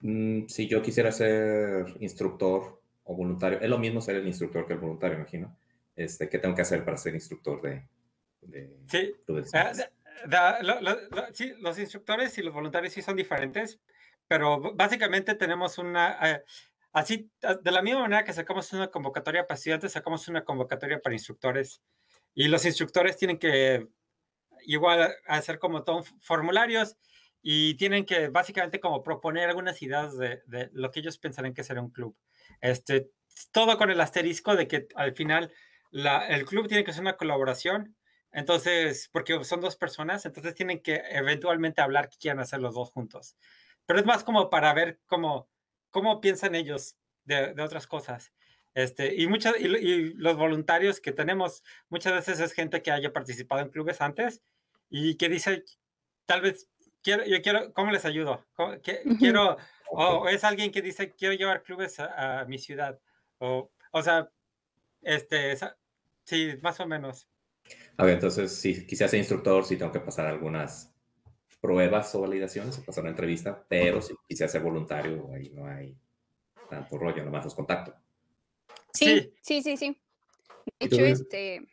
[0.00, 4.72] mm, si yo quisiera ser instructor o voluntario, es lo mismo ser el instructor que
[4.72, 5.54] el voluntario, imagino.
[5.94, 7.86] Este, ¿Qué tengo que hacer para ser instructor de...
[8.88, 9.14] sí.
[11.34, 13.78] sí, los instructores y los voluntarios sí son diferentes,
[14.26, 16.44] pero básicamente tenemos una, eh,
[16.92, 21.14] Así, de la misma manera que sacamos una convocatoria para estudiantes, sacamos una convocatoria para
[21.14, 21.82] instructores.
[22.34, 23.86] Y los instructores tienen que
[24.64, 26.96] igual hacer como todos formularios
[27.42, 31.80] y tienen que básicamente como proponer algunas ideas de, lo que ellos pensarán que será
[31.80, 32.16] un club.
[32.60, 33.10] Este,
[33.52, 35.52] todo con el asterisco de que al final
[35.92, 37.96] el club tiene que ser una colaboración.
[38.32, 42.90] Entonces, porque son dos personas, entonces tienen que eventualmente hablar que quieran hacer los dos
[42.90, 43.36] juntos.
[43.86, 45.48] Pero es más como para ver cómo
[45.90, 48.32] cómo piensan ellos de, de otras cosas.
[48.74, 53.60] Este, y, muchas, y, los voluntarios que tenemos muchas veces es gente que haya participado
[53.60, 54.42] en clubes antes
[54.88, 55.64] y que dice,
[56.26, 56.68] tal vez,
[57.02, 58.46] quiero, yo quiero, ¿cómo les ayudo?
[59.18, 59.56] quiero,
[59.90, 62.98] o es alguien que dice, quiero llevar clubes a, mi ciudad.
[63.38, 64.30] O, o sea,
[65.02, 65.56] este,
[66.24, 67.28] sí, más o menos.
[67.96, 70.89] A ver, entonces, si quisiera ser instructor, sí tengo que pasar algunas
[71.60, 75.96] pruebas o validaciones o pasar una entrevista, pero si quisiera ser voluntario, ahí no hay
[76.68, 77.94] tanto rollo, nomás los contacto.
[78.92, 80.00] Sí, sí, sí, sí.
[80.78, 81.66] De hecho, este,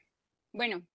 [0.52, 0.86] bueno,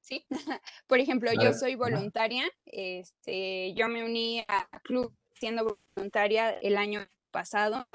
[0.00, 0.26] sí.
[0.86, 7.06] Por ejemplo, yo soy voluntaria, este, yo me uní a club siendo voluntaria el año
[7.30, 7.88] pasado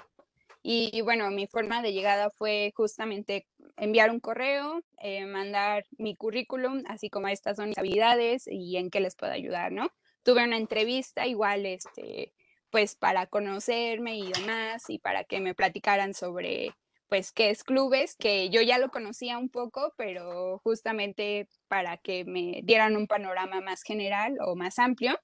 [0.69, 6.83] y bueno, mi forma de llegada fue justamente enviar un correo, eh, mandar mi currículum,
[6.87, 9.89] así como estas son mis habilidades y en qué les puedo ayudar, ¿no?
[10.27, 12.33] Tuve una entrevista igual, este,
[12.69, 16.75] pues para conocerme y demás, y para que me platicaran sobre,
[17.07, 22.25] pues, qué es clubes, que yo ya lo conocía un poco, pero justamente para que
[22.25, 25.17] me dieran un panorama más general o más amplio.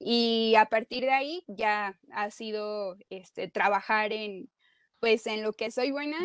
[0.00, 4.50] Y a partir de ahí ya ha sido este, trabajar en,
[5.02, 6.16] pues en lo que soy buena,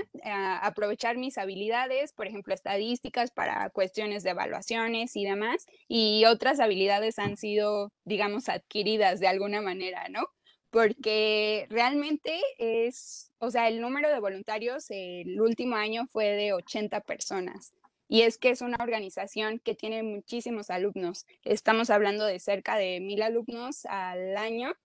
[0.62, 7.18] aprovechar mis habilidades, por ejemplo, estadísticas para cuestiones de evaluaciones y demás, y otras habilidades
[7.18, 10.28] han sido, digamos, adquiridas de alguna manera, ¿no?
[10.70, 17.02] Porque realmente es, o sea, el número de voluntarios el último año fue de 80
[17.02, 17.74] personas.
[18.08, 21.26] Y es que es una organización que tiene muchísimos alumnos.
[21.44, 24.76] Estamos hablando de cerca de mil alumnos al año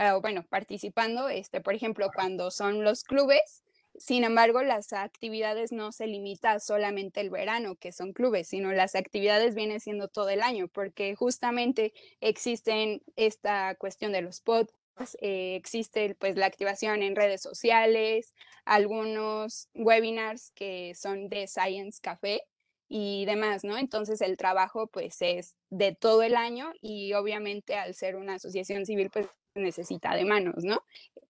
[0.00, 3.64] Ah, bueno, participando, este, por ejemplo, cuando son los clubes.
[3.96, 8.94] Sin embargo, las actividades no se limitan solamente el verano, que son clubes, sino las
[8.94, 15.56] actividades vienen siendo todo el año, porque justamente existen esta cuestión de los podcasts, eh,
[15.56, 18.34] existe pues la activación en redes sociales,
[18.64, 22.42] algunos webinars que son de Science Café
[22.88, 23.76] y demás, ¿no?
[23.76, 28.86] Entonces el trabajo pues es de todo el año y obviamente al ser una asociación
[28.86, 29.26] civil pues
[29.58, 30.82] necesita de manos, ¿no?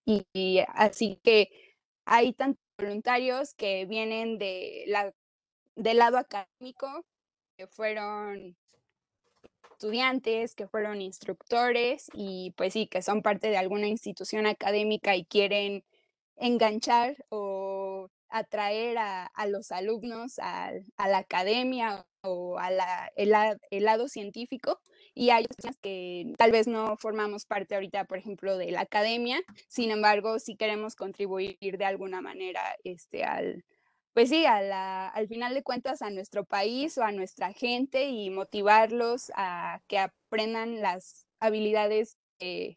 [0.05, 1.51] Y, así que
[2.05, 5.13] hay tantos voluntarios que vienen de la,
[5.77, 7.05] del lado académico,
[7.57, 8.57] que fueron
[9.73, 15.25] estudiantes, que fueron instructores y pues sí, que son parte de alguna institución académica y
[15.25, 15.85] quieren
[16.37, 22.71] enganchar o atraer a, los alumnos a, la academia o a
[23.17, 24.81] el, lado científico
[25.19, 29.41] y hay personas que tal vez no formamos parte ahorita, por ejemplo, de la academia,
[29.67, 33.65] sin embargo, sí queremos contribuir de alguna manera este, al,
[34.15, 39.33] pues sí, al final de cuentas a nuestro país o a nuestra gente y motivarlos
[39.35, 42.77] a que aprendan las habilidades que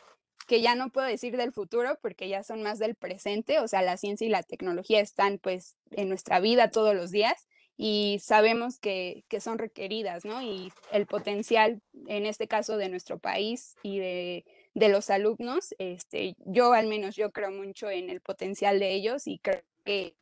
[0.50, 3.98] ya no puedo decir del futuro porque ya son más del presente, o sea, la
[3.98, 7.48] ciencia y la tecnología están pues en nuestra vida todos los días
[7.84, 10.40] y sabemos que, son requeridas, ¿no?
[10.44, 16.74] Y el potencial, en este caso, de nuestro país y de, los alumnos, este, yo
[16.74, 20.14] al menos yo creo mucho en el potencial de ellos y creo que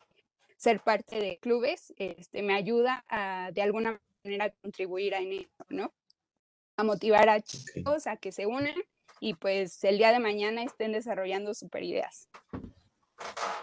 [0.56, 5.92] ser parte de clubes este, me ayuda a de alguna manera contribuir a eso, ¿no?
[6.78, 8.76] A motivar a chicos a que se unan
[9.20, 12.30] y pues el día de mañana estén desarrollando super ideas.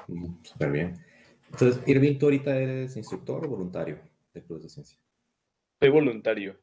[0.07, 1.16] Mm, súper bien.
[1.59, 3.99] Entonces, Irving, ¿tú ahorita eres instructor o voluntario
[4.35, 4.99] de Clubes de Ciencia?
[5.81, 6.61] Soy voluntario.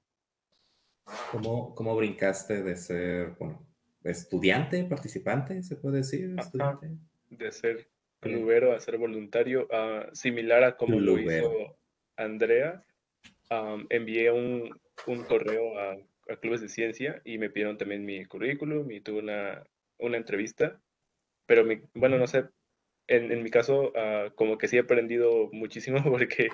[1.32, 3.65] ¿Cómo, ¿Cómo, brincaste de ser, bueno,
[4.03, 6.36] estudiante, participante, se puede decir?
[7.32, 7.88] De ser
[8.19, 11.75] clubero a ser voluntario, uh, similar a como lo hizo
[12.15, 12.86] Andrea.
[13.89, 15.97] envié un, un correo a,
[16.32, 19.63] a, Clubes de Ciencia y me pidieron también mi currículum y tuve una,
[19.97, 20.79] una entrevista.
[21.47, 22.45] Pero, mi, bueno, no sé,
[23.08, 26.50] en, en mi caso, uh, como que sí he aprendido muchísimo porque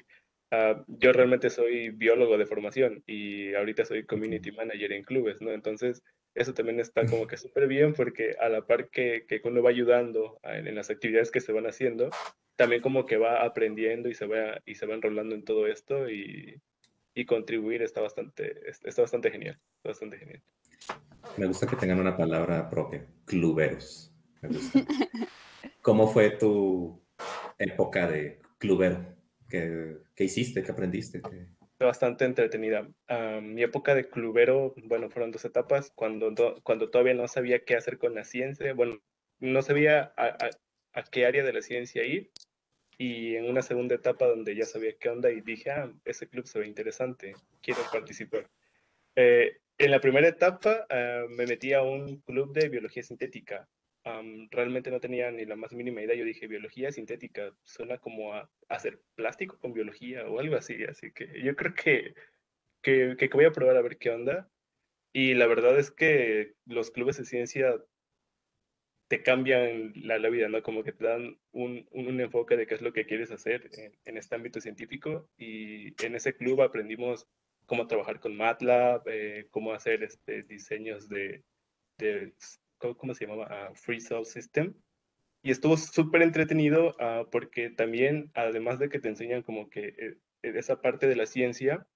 [0.51, 5.51] uh, yo realmente soy biólogo de formación y ahorita soy community manager en clubes, ¿no?
[5.51, 6.01] Entonces,
[6.35, 9.69] eso también está como que súper bien porque a la par que, que uno va
[9.69, 12.09] ayudando en, en, las actividades que se van haciendo,
[12.55, 16.09] también como que va aprendiendo y se va, y se va enrolando en todo esto
[16.09, 16.61] y,
[17.13, 20.41] y contribuir está bastante, está bastante genial, bastante genial.
[21.37, 24.11] Me gusta que tengan una palabra propia, cluberos.
[24.41, 24.79] Me gusta.
[25.89, 27.01] ¿Cómo fue tu
[27.57, 29.03] época de clubero?
[29.49, 30.61] ¿Qué, qué hiciste?
[30.61, 31.19] ¿Qué aprendiste?
[31.79, 32.87] Bastante entretenida.
[33.41, 35.91] mi época de clubero, bueno, fueron dos etapas.
[35.95, 38.99] Cuando, cuando todavía no sabía qué hacer con la ciencia, bueno,
[39.39, 40.37] no sabía a,
[40.93, 42.29] a, qué área de la ciencia ir.
[42.99, 46.45] Y en una segunda etapa donde ya sabía qué onda y dije, ah, ese club
[46.45, 48.47] se ve interesante, quiero participar.
[49.15, 53.67] Eh, en la primera etapa ah, me metí a un club de biología sintética
[54.51, 56.15] realmente no tenía ni la más mínima idea.
[56.15, 60.83] Yo dije, biología sintética, suena como a, hacer plástico con biología o algo así.
[60.85, 62.13] Así que yo creo que,
[62.81, 64.49] que, que, voy a probar a ver qué onda.
[65.13, 67.75] Y la verdad es que los clubes de ciencia
[69.07, 70.61] te cambian la, la, vida, ¿no?
[70.61, 73.97] Como que te dan un, un, enfoque de qué es lo que quieres hacer en,
[74.05, 75.27] en, este ámbito científico.
[75.37, 77.27] Y en ese club aprendimos
[77.65, 81.43] cómo trabajar con MATLAB, eh, cómo hacer este, diseños de,
[81.97, 82.33] de
[82.79, 83.71] ¿cómo se llamaba?
[83.75, 84.73] Free Cell System.
[85.41, 90.17] Y estuvo súper entretenido ah, porque también, además de que te enseñan como que eh,
[90.41, 91.87] esa parte de la ciencia,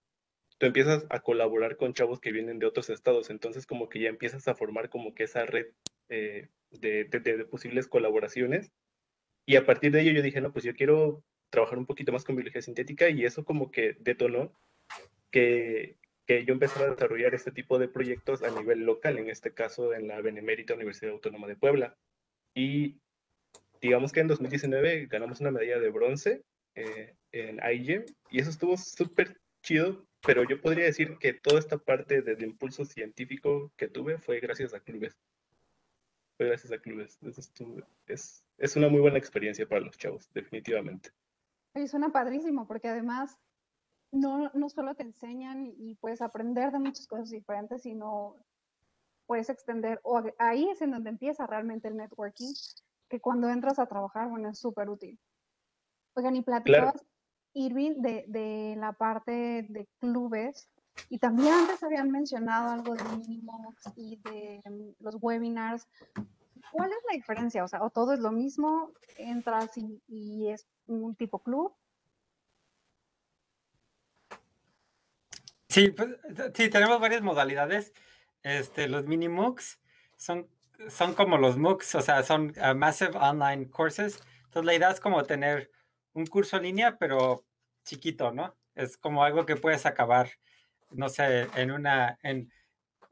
[0.57, 4.09] tú empiezas a colaborar con chavos que vienen de otros estados, entonces como que ya
[4.09, 5.67] empiezas a formar como que esa red
[6.09, 8.71] eh, de, de, posibles colaboraciones.
[9.45, 12.23] Y a partir de ello yo dije, no, pues yo quiero trabajar un poquito más
[12.23, 14.53] con biología sintética y eso como que detonó
[15.31, 19.53] que, que yo empecé a desarrollar este tipo de proyectos a nivel local, en este
[19.53, 21.97] caso en la Benemérita Universidad Autónoma de Puebla.
[22.53, 22.99] Y
[23.81, 26.43] digamos que en 2019 ganamos una medalla de bronce
[26.75, 31.77] eh, en IGEM y eso estuvo súper chido, pero yo podría decir que toda esta
[31.77, 35.17] parte del impulso científico que tuve fue gracias a clubes.
[36.37, 37.19] Fue gracias a clubes.
[38.07, 41.11] es, es una muy buena experiencia para los chavos, definitivamente.
[41.75, 43.37] Y suena padrísimo, porque además
[44.13, 48.37] no, no solo te enseñan y puedes aprender de muchas cosas diferentes, sino
[49.25, 52.53] puedes extender, o ahí es en donde empieza realmente el networking,
[53.09, 55.19] que cuando entras a trabajar, bueno, es súper útil.
[56.13, 57.03] Oigan, y platicabas,
[57.53, 60.69] Irving, de, de, la parte de clubes,
[61.09, 65.87] y también antes habían mencionado algo de Minimox y de mm, los webinars.
[66.71, 67.63] ¿Cuál es la diferencia?
[67.63, 71.73] O sea, o todo es lo mismo, entras y, y es un tipo club,
[75.73, 76.09] Sí, pues,
[76.53, 77.93] sí, tenemos varias modalidades.
[78.43, 79.79] Este, los mini MOOCs
[80.17, 80.47] son,
[80.87, 84.19] son como los MOOCs, o sea, son uh, Massive Online Courses.
[84.43, 85.71] Entonces, la idea es como tener
[86.13, 87.43] un curso en línea, pero
[87.85, 88.55] chiquito, ¿no?
[88.75, 90.29] Es como algo que puedes acabar,
[90.91, 92.53] no sé, en una, en,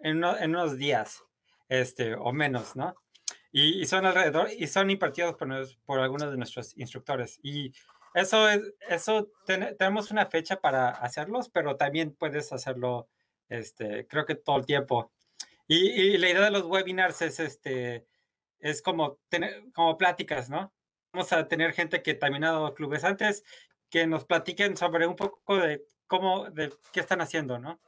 [0.02, 1.24] en, unos días,
[1.68, 2.94] este, o menos, ¿no?
[3.52, 5.50] Y, y, son alrededor, y son impartidos por,
[5.84, 7.40] por algunos de nuestros instructores.
[7.42, 7.74] Y
[8.14, 13.10] eso es, eso tenemos una fecha para hacerlos, pero también puedes hacerlo,
[13.50, 15.12] este, creo que todo el tiempo.
[15.68, 18.06] Y, la idea de los webinars es, este,
[18.60, 20.74] es como tener, como pláticas, ¿no?
[21.14, 23.44] Vamos a tener gente que también ha dado clubes antes,
[23.90, 27.80] que nos platiquen sobre un poco de cómo, de qué están haciendo, ¿no?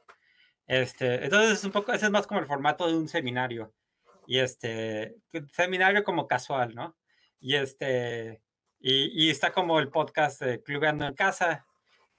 [0.66, 3.74] Este, entonces es un poco, ese es más como el formato de un seminario.
[4.26, 5.16] Y este,
[5.52, 6.96] seminario como casual, ¿no?
[7.40, 8.43] Y este,
[8.86, 11.64] y, y está como el podcast de Clubeando en Casa,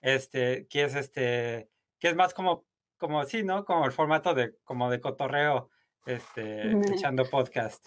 [0.01, 2.65] este, que es este, que es más como,
[2.97, 3.65] como sí, ¿no?
[3.65, 5.69] Como el formato de, como de cotorreo,
[6.07, 7.85] este, echando podcast.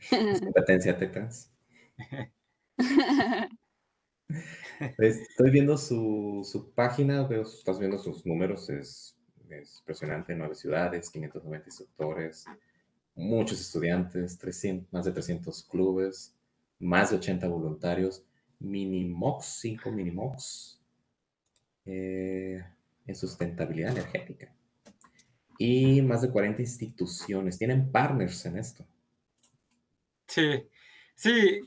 [0.42, 1.52] Competencia tecas.
[4.98, 9.16] Estoy viendo su, su página, veo, estás viendo sus números, es,
[9.48, 12.46] es impresionante, nueve ciudades, 590 instructores,
[13.14, 16.35] muchos estudiantes, 300, más de 300 clubes,
[16.78, 18.24] más de 80 voluntarios,
[18.58, 20.80] Minimox, 5 Minimox,
[21.84, 22.64] eh,
[23.06, 24.52] en sustentabilidad energética.
[25.58, 27.58] Y más de 40 instituciones.
[27.58, 28.86] Tienen partners en esto.
[30.26, 30.68] Sí,
[31.14, 31.60] sí,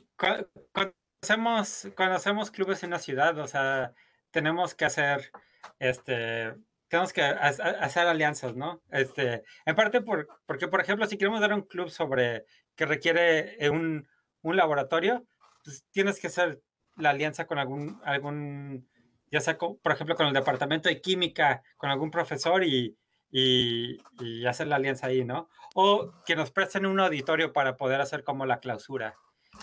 [0.72, 3.94] conocemos, conocemos clubes en la ciudad, o sea,
[4.30, 5.32] tenemos que hacer,
[5.78, 6.54] este,
[6.88, 8.82] tenemos que hacer alianzas, ¿no?
[8.90, 12.44] Este, en parte por, porque, por ejemplo, si queremos dar un club sobre
[12.76, 14.06] que requiere un,
[14.42, 15.24] un laboratorio,
[15.64, 16.60] pues tienes que hacer
[16.96, 18.88] la alianza con algún, algún
[19.30, 22.96] ya sea, por ejemplo, con el departamento de química, con algún profesor y,
[23.30, 25.48] y, y, hacer la alianza ahí, ¿no?
[25.74, 29.14] O que nos presten un auditorio para poder hacer como la clausura.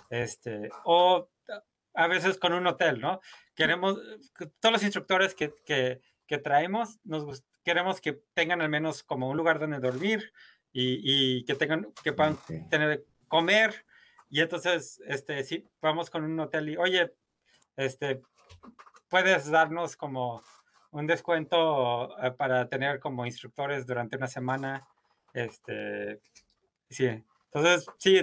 [0.09, 1.29] Este, o
[1.93, 3.19] a veces con un hotel, ¿no?
[3.55, 3.99] Queremos,
[4.59, 9.35] todos los instructores que, que, que traemos, nos queremos que tengan al menos como un
[9.35, 10.31] lugar donde dormir
[10.71, 12.37] y, y que tengan, que puedan
[12.69, 13.85] tener, comer.
[14.29, 17.13] Y entonces, este, sí, vamos con un hotel y, oye,
[17.77, 18.21] este,
[19.09, 20.43] puedes darnos como
[20.91, 24.87] un descuento eh, para tener como instructores durante una semana.
[25.33, 26.19] Este,
[26.89, 28.19] sí, entonces, sí,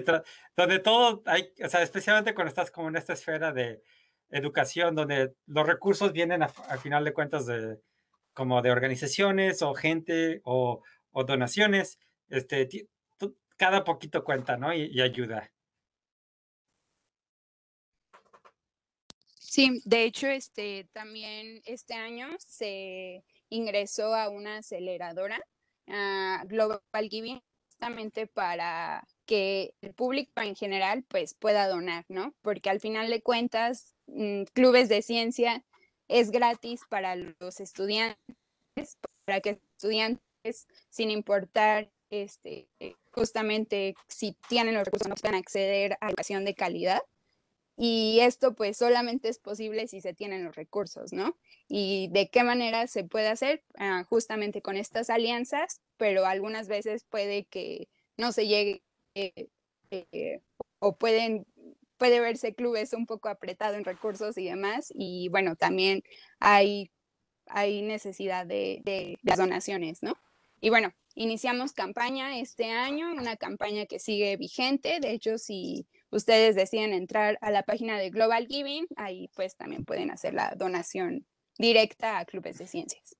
[0.56, 3.82] donde todo hay, o sea, especialmente cuando estás como en esta esfera de
[4.30, 7.80] educación, donde los recursos vienen a, final de cuentas de
[8.34, 10.82] como de organizaciones o gente o,
[11.12, 11.98] o donaciones,
[12.28, 12.68] este,
[13.56, 14.74] cada poquito cuenta, ¿no?
[14.74, 15.53] y ayuda.
[19.54, 25.40] Sí, de hecho, este, también este año se ingresó a una aceleradora,
[26.46, 32.34] Global Giving, justamente para que el público en general pues pueda donar, ¿no?
[32.42, 35.64] Porque al final de cuentas, mm, clubes de ciencia
[36.08, 38.18] es gratis para los estudiantes,
[39.24, 42.68] para que estudiantes, sin importar este,
[43.12, 47.02] justamente si tienen los recursos, no puedan acceder a educación de calidad
[47.76, 51.36] y esto pues solamente es posible si se tienen los recursos, ¿no?
[51.68, 57.04] Y de qué manera se puede hacer ah, justamente con estas alianzas, pero algunas veces
[57.04, 58.82] puede que no se llegue
[59.14, 59.48] eh,
[59.90, 60.40] eh,
[60.78, 61.46] o pueden
[61.96, 66.02] puede verse clubes un poco apretado en recursos y demás y bueno también
[66.40, 66.90] hay
[67.46, 70.16] hay necesidad de, las donaciones, ¿no?
[70.60, 74.98] Y bueno, iniciamos campaña este año, una campaña que sigue vigente.
[75.00, 79.84] De hecho, si ustedes deciden entrar a la página de Global Giving, ahí pues también
[79.84, 81.26] pueden hacer la donación
[81.58, 83.16] directa a clubes de ciencias.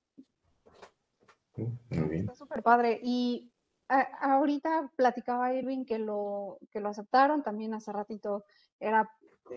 [1.57, 3.01] Mm, Está súper padre.
[3.03, 3.51] Y
[3.89, 8.45] ahorita platicaba Irving que lo, que lo aceptaron, también hace ratito
[8.81, 9.11] era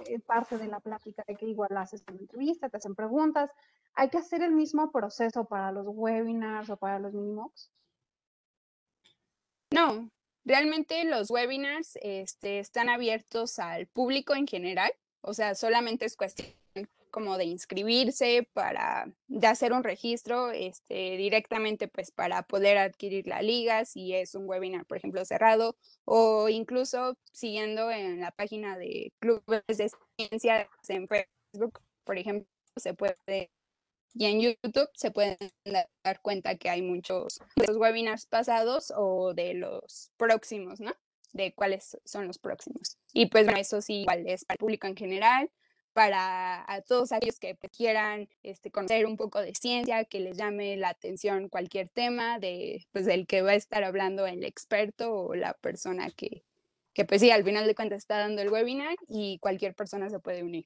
[0.06, 3.52] eh, parte de la plática de que igual haces una entrevista, te hacen preguntas.
[3.94, 7.72] ¿Hay que hacer el mismo proceso para los webinars o para los minimox?
[9.72, 10.10] No,
[10.48, 16.48] Realmente los webinars este, están abiertos al público en general, o sea, solamente es cuestión
[17.12, 23.42] como de inscribirse para de hacer un registro este, directamente pues para poder adquirir la
[23.42, 25.76] liga si es un webinar por ejemplo cerrado
[26.06, 32.94] o incluso siguiendo en la página de clubes de ciencias en Facebook por ejemplo se
[32.94, 33.50] puede
[34.14, 35.38] y en YouTube se pueden
[36.04, 40.94] dar cuenta que hay muchos de los webinars pasados o de los próximos, ¿no?
[41.34, 42.98] De cuáles son los próximos.
[43.14, 45.52] Y pues bueno, eso sí, igual es para el público en general,
[45.94, 50.78] para a todos aquellos que quieran este, conocer un poco de ciencia, que les llame
[50.78, 55.36] la atención cualquier tema de, pues, del que va a estar hablando el experto o
[55.36, 56.44] la persona que,
[56.94, 60.20] que pues sí, al final de cuentas está dando el webinar y cualquier persona se
[60.20, 60.66] puede unir.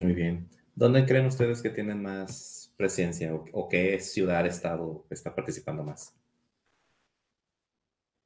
[0.00, 0.48] Muy bien.
[0.76, 6.14] ¿Dónde creen ustedes que tienen más presencia o, qué ciudad, estado está participando más?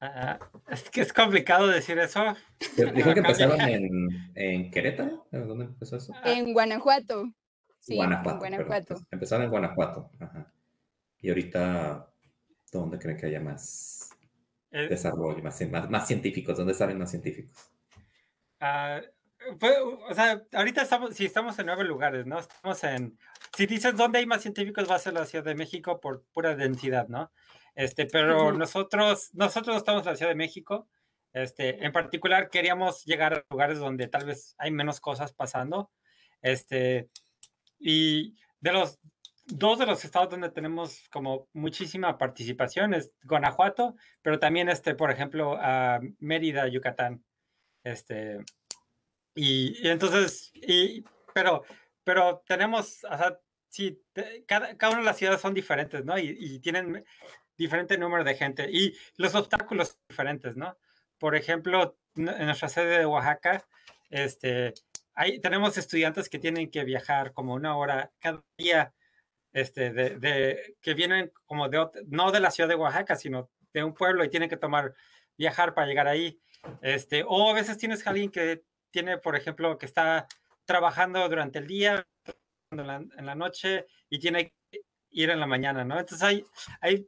[0.00, 2.20] Ah, es que es complicado decir eso.
[2.94, 5.28] Dijo que empezaron en, en, Querétaro.
[5.30, 6.12] ¿Dónde empezó eso?
[6.24, 7.32] En Guanajuato.
[7.78, 8.44] Sí, Guanajuato.
[8.44, 9.00] En Guanajuato.
[9.12, 10.10] empezaron en Guanajuato.
[10.18, 10.52] Ajá.
[11.20, 12.10] Y ahorita,
[12.72, 14.10] ¿dónde creen que haya más
[14.72, 16.56] desarrollo, más, más, científicos?
[16.56, 17.70] ¿Dónde salen más científicos?
[18.60, 19.06] Uh,
[20.08, 22.38] o sea, ahorita estamos, si estamos en nueve lugares, ¿no?
[22.38, 23.18] Estamos en,
[23.56, 26.54] si dices dónde hay más científicos va a ser la Ciudad de México por pura
[26.54, 27.32] densidad, ¿no?
[27.74, 30.88] Este, pero nosotros, nosotros estamos en la Ciudad de México,
[31.32, 35.90] este, en particular queríamos llegar a lugares donde tal vez hay menos cosas pasando,
[36.42, 37.08] este,
[37.78, 38.98] y de los
[39.46, 45.10] dos de los estados donde tenemos como muchísima participación es Guanajuato, pero también este, por
[45.10, 47.24] ejemplo, a Mérida, Yucatán,
[47.82, 48.44] este,
[49.34, 51.04] y, entonces, y,
[51.34, 51.64] pero,
[52.04, 54.02] pero tenemos, o sea, sí,
[54.46, 56.18] cada, cada una de las ciudades son diferentes, ¿no?
[56.18, 57.04] Y, tienen
[57.56, 60.76] diferente número de gente y los obstáculos diferentes, ¿no?
[61.18, 63.66] Por ejemplo, en nuestra sede de Oaxaca,
[64.08, 64.74] este,
[65.14, 68.94] hay, tenemos estudiantes que tienen que viajar como una hora cada día,
[69.52, 73.94] este, de, que vienen como de, no de la ciudad de Oaxaca, sino de un
[73.94, 74.94] pueblo y tienen que tomar,
[75.36, 76.40] viajar para llegar ahí.
[76.82, 80.26] Este, o a veces tienes alguien que tiene, por ejemplo, que está
[80.64, 82.06] trabajando durante el día,
[82.70, 85.98] en la, noche y tiene que ir en la mañana, ¿no?
[85.98, 86.44] Entonces hay,
[86.80, 87.06] hay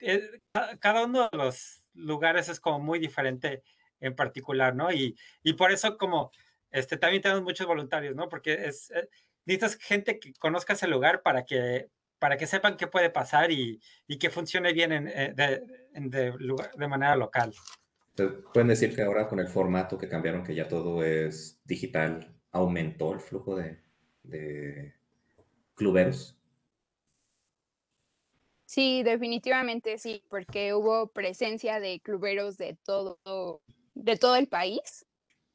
[0.00, 0.40] eh,
[0.80, 3.62] cada uno de los lugares es como muy diferente
[4.00, 4.92] en particular, ¿no?
[4.92, 6.32] Y, y por eso como
[6.70, 8.28] este, también tenemos muchos voluntarios, ¿no?
[8.28, 9.08] Porque es, eh,
[9.46, 13.80] necesitas gente que conozca ese lugar para que, para que sepan qué puede pasar y,
[14.08, 15.62] y que funcione bien en, eh, de,
[15.92, 16.32] de,
[16.76, 17.54] de manera local.
[18.14, 23.12] Pueden decir que ahora con el formato que cambiaron, que ya todo es digital, aumentó
[23.12, 23.80] el flujo de,
[24.22, 24.94] de.
[28.66, 33.18] Sí, definitivamente sí, porque hubo presencia de cluberos de todo,
[33.94, 35.06] de todo el país.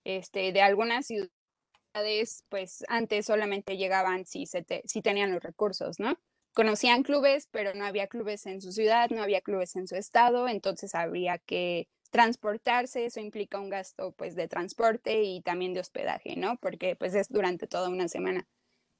[0.03, 6.17] Este, de algunas ciudades, pues antes solamente llegaban si, se si tenían los recursos, ¿no?
[6.53, 10.47] Conocían clubes, pero no había clubes en su ciudad, no había clubes en su estado,
[10.47, 16.35] entonces habría que transportarse, eso implica un gasto pues de transporte y también de hospedaje,
[16.35, 16.57] ¿no?
[16.57, 18.47] Porque pues es durante toda una semana.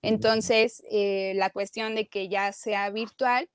[0.01, 3.49] Entonces, eh, la cuestión de que ya sea virtual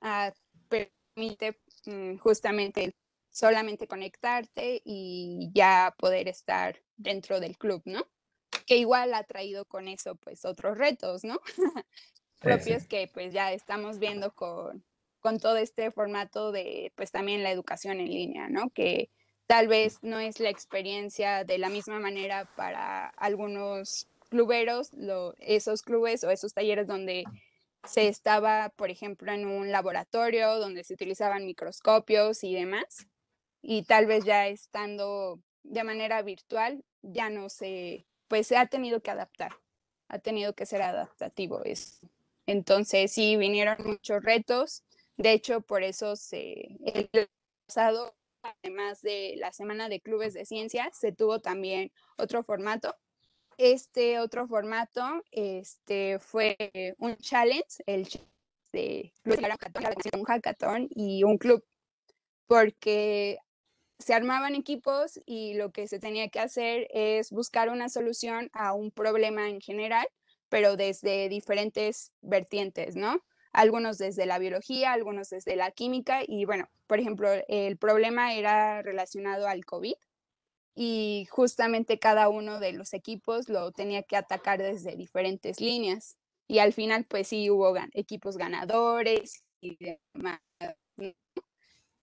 [0.00, 0.32] ah,
[0.68, 2.92] permite mm, justamente
[3.30, 8.06] solamente conectarte y ya poder estar dentro del club, ¿no?
[8.66, 11.40] Que igual ha traído con eso pues otros retos, ¿no?
[12.40, 14.84] Propios que pues ya estamos viendo con,
[15.20, 18.70] con todo este formato de, pues también la educación en línea, ¿no?
[18.70, 19.10] Que
[19.46, 24.90] tal vez no es la experiencia de la misma manera para algunos cluberos,
[25.38, 27.24] esos clubes o esos talleres donde
[27.84, 33.06] se estaba, por ejemplo, en un laboratorio donde se utilizaban microscopios y demás,
[33.62, 39.00] y tal vez ya estando de manera virtual, ya no se, pues se ha tenido
[39.00, 39.52] que adaptar,
[40.08, 42.06] ha tenido que ser adaptativo eso.
[42.46, 44.82] Entonces sí, vinieron muchos retos,
[45.18, 47.28] de hecho, por eso se, el
[47.66, 52.94] pasado, además de la Semana de Clubes de Ciencia, se tuvo también otro formato.
[53.56, 55.02] Este otro formato
[55.32, 56.56] este, fue
[56.98, 58.08] un challenge, el
[58.72, 59.12] de
[60.16, 61.64] un hackathon y un club,
[62.46, 63.38] porque
[63.98, 68.72] se armaban equipos y lo que se tenía que hacer es buscar una solución a
[68.72, 70.06] un problema en general,
[70.48, 73.20] pero desde diferentes vertientes, ¿no?
[73.58, 78.82] Algunos desde la biología, algunos desde la química y bueno, por ejemplo, el problema era
[78.82, 79.96] relacionado al COVID
[80.76, 86.60] y justamente cada uno de los equipos lo tenía que atacar desde diferentes líneas y
[86.60, 89.76] al final pues sí hubo equipos ganadores y
[90.14, 90.40] demás.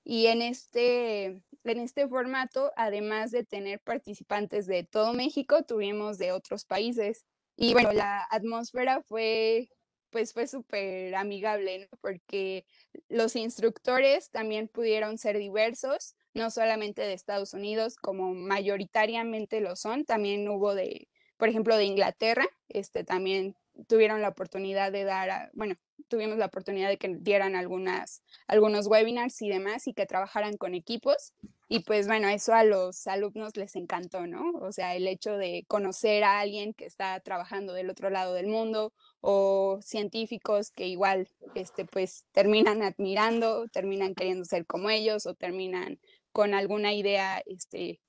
[0.04, 1.26] Y en este,
[1.64, 7.26] en este formato, además de tener participantes de todo México, tuvimos de otros países.
[7.56, 9.70] Y bueno, la atmósfera fue
[10.16, 12.66] pues fue súper amigable, porque
[13.10, 20.06] los instructores también pudieron ser diversos, no solamente de Estados Unidos, como mayoritariamente lo son,
[20.06, 23.58] también hubo de, por ejemplo, de Inglaterra, este, también
[23.90, 25.76] tuvieron la oportunidad de dar, bueno,
[26.08, 31.34] tuvimos la oportunidad de que dieran algunos webinars y demás y que trabajaran con equipos.
[31.68, 34.52] Y pues bueno, eso a los alumnos les encantó, ¿no?
[34.62, 38.48] O sea, el hecho de conocer a alguien que está trabajando del otro lado del
[38.48, 38.94] mundo
[39.28, 46.00] o científicos que igual, este, pues terminan admirando, terminan queriendo ser como ellos o terminan
[46.32, 48.00] con alguna idea, este,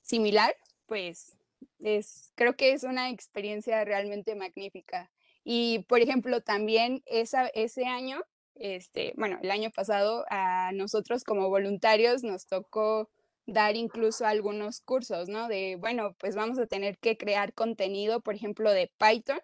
[0.00, 0.54] similar,
[0.86, 1.36] pues
[1.80, 5.10] es, creo que es una experiencia realmente magnífica.
[5.42, 8.22] Y, por ejemplo, también esa, ese año,
[8.54, 13.10] este, bueno, el año pasado, a nosotros como voluntarios nos tocó
[13.44, 15.48] dar incluso algunos cursos, ¿no?
[15.48, 19.40] De, bueno, pues vamos a tener que crear contenido, por ejemplo, de Python,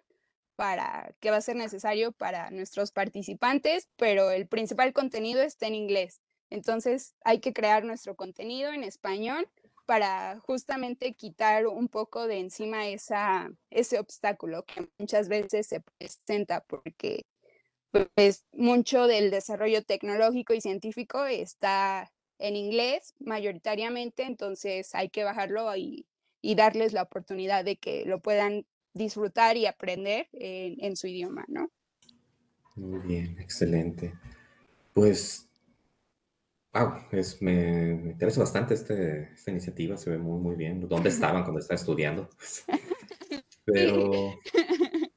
[0.57, 5.75] para que va a ser necesario para nuestros participantes, pero el principal contenido está en
[5.75, 6.19] inglés.
[6.49, 9.49] Entonces hay que crear nuestro contenido en español
[9.85, 17.25] para justamente quitar un poco de encima ese obstáculo que muchas veces se presenta porque
[18.13, 25.73] pues mucho del desarrollo tecnológico y científico está en inglés mayoritariamente, entonces hay que bajarlo
[25.75, 26.05] y,
[26.55, 28.65] darles la oportunidad de que lo puedan
[28.97, 31.71] disfrutar y aprender en, su idioma, ¿no?
[32.75, 34.13] Muy bien, excelente.
[34.93, 35.47] Pues,
[36.73, 40.87] wow, es, me, interesa bastante este, esta iniciativa, se ve muy, muy bien.
[40.87, 42.29] ¿Dónde estaban cuando estaba estudiando?
[43.65, 44.39] Pero,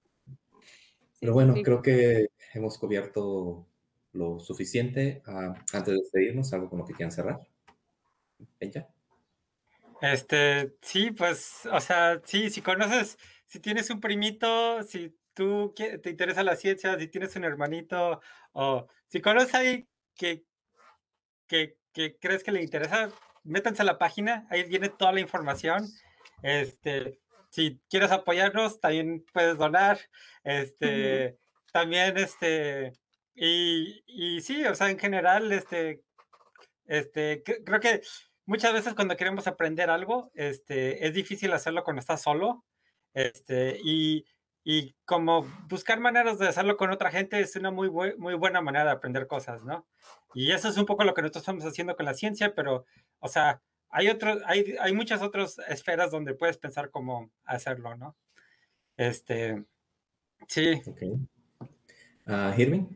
[1.20, 3.64] pero bueno, creo que hemos cubierto
[4.12, 5.22] lo suficiente.
[5.24, 7.46] Ah, antes de despedirnos, algo con lo que quieran cerrar.
[8.58, 8.88] ¿Ella?
[10.00, 13.18] Este, sí, pues, o sea, sí, si conoces,
[13.50, 18.20] si tienes un primito, si tú te interesa la ciencia, si tienes un hermanito,
[18.52, 20.44] o si conoces a alguien que,
[21.48, 23.10] que, que crees que le interesa,
[23.42, 25.84] métanse a la página, ahí viene toda la información.
[26.42, 27.18] Este,
[27.50, 29.98] si quieres apoyarnos, también puedes donar.
[30.44, 31.36] Este,
[31.72, 32.92] también, este,
[33.34, 36.04] y, y sí, o sea, en general, este,
[36.86, 38.02] este, creo que
[38.46, 42.64] muchas veces cuando queremos aprender algo, este, es difícil hacerlo cuando estás solo,
[43.14, 44.24] este, y,
[44.64, 48.84] y como buscar maneras de hacerlo con otra gente es una muy, muy buena manera
[48.86, 49.86] de aprender cosas, ¿no?
[50.34, 52.84] Y eso es un poco lo que nosotros estamos haciendo con la ciencia, pero,
[53.18, 58.16] o sea, hay, otros, hay, hay muchas otras esferas donde puedes pensar cómo hacerlo, ¿no?
[58.96, 59.64] Este,
[60.46, 60.80] sí.
[60.86, 61.12] Okay.
[62.26, 62.86] Uh,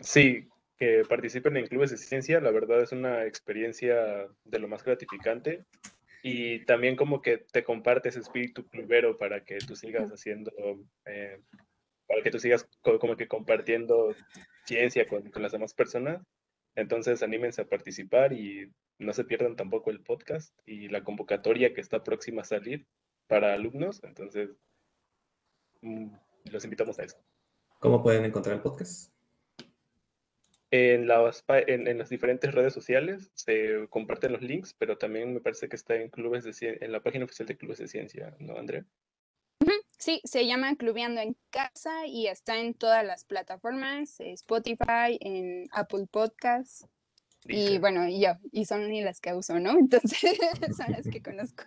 [0.00, 0.48] sí,
[0.78, 5.64] que participen en clubes de ciencia, la verdad es una experiencia de lo más gratificante
[6.22, 10.52] y también como que te compartes espíritu clubero para que tú sigas haciendo,
[11.06, 11.40] eh,
[12.06, 14.14] para que tú sigas como que compartiendo
[14.66, 16.22] ciencia con, con, las demás personas.
[16.74, 21.80] Entonces anímense a participar y no se pierdan tampoco el podcast y la convocatoria que
[21.80, 22.86] está próxima a salir
[23.26, 24.02] para alumnos.
[24.04, 24.50] Entonces,
[25.80, 26.12] mm,
[26.50, 27.16] los invitamos a eso.
[27.78, 29.12] ¿Cómo pueden encontrar el podcast?
[30.72, 35.68] En las, en, las diferentes redes sociales se comparten los links, pero también me parece
[35.68, 38.84] que está en clubes de en la página oficial de Clubes de Ciencia, ¿no, Andrea?
[40.00, 46.06] Sí, se llama Clubeando en Casa y está en todas las plataformas, Spotify, en Apple
[46.10, 46.86] Podcasts.
[47.46, 49.70] Y bueno, y yo, y son ni las que uso, ¿no?
[49.78, 50.38] Entonces
[50.76, 51.64] son las que conozco.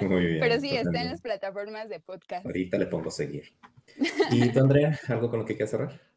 [0.00, 0.40] Muy bien.
[0.40, 2.46] Pero sí, está en las plataformas de podcast.
[2.46, 3.52] Ahorita le pongo seguir.
[4.30, 6.11] ¿Y tú, Andrea, algo con lo que quieras cerrar?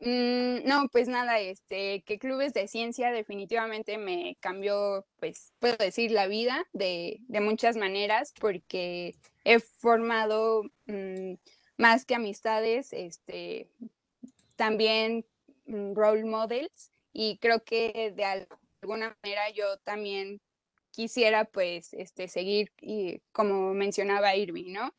[0.00, 6.12] Mm, no, pues nada, este, que clubes de ciencia definitivamente me cambió, pues puedo decir,
[6.12, 11.34] la vida de, muchas maneras, porque he formado mm,
[11.78, 13.68] más que amistades, este,
[14.56, 15.26] también
[15.66, 18.24] mm, role models, y creo que de
[18.80, 20.40] alguna manera yo también
[20.92, 24.92] quisiera pues este, seguir, y, como mencionaba Irving, ¿no?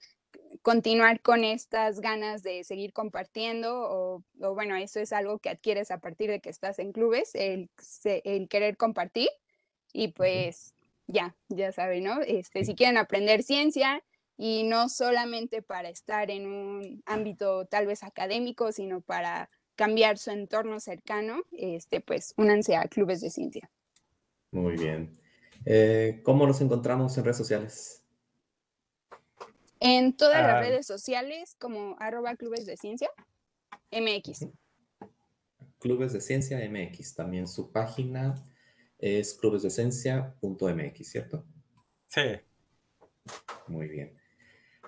[0.62, 6.00] Continuar con estas ganas de seguir compartiendo o, bueno, eso es algo que adquieres a
[6.00, 7.70] partir de que estás en clubes, el,
[8.50, 9.30] querer compartir
[9.94, 10.76] y pues
[11.08, 12.22] ya, ya saben, ¿no?
[12.22, 14.04] Este, si quieren aprender ciencia
[14.38, 20.32] y no solamente para estar en un ámbito tal vez académico, sino para cambiar su
[20.32, 23.70] entorno cercano, este, pues únanse a clubes de ciencia.
[24.52, 25.20] Muy bien.
[25.66, 27.99] Eh, ¿Cómo nos encontramos en redes sociales?
[29.80, 30.60] En todas las ah.
[30.60, 33.10] redes sociales como arroba clubes de ciencia
[33.92, 34.48] MX.
[35.80, 37.16] Clubes de Ciencia MX.
[37.16, 38.36] También su página
[38.98, 41.46] es clubesdecencia.mx, ¿cierto?
[42.08, 42.22] Sí.
[43.68, 44.20] Muy bien.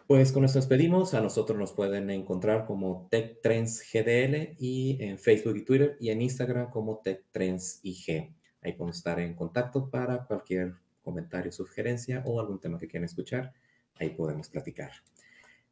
[0.08, 1.14] Pues con esto despedimos.
[1.14, 6.70] A nosotros nos pueden encontrar como TechTrendsGDL y en Facebook y Twitter y en Instagram
[6.70, 8.36] como TechTrendsIG.
[8.62, 13.54] Ahí podemos estar en contacto para cualquier comentario, sugerencia o algún tema que quieran escuchar
[14.02, 14.92] ahí podemos platicar.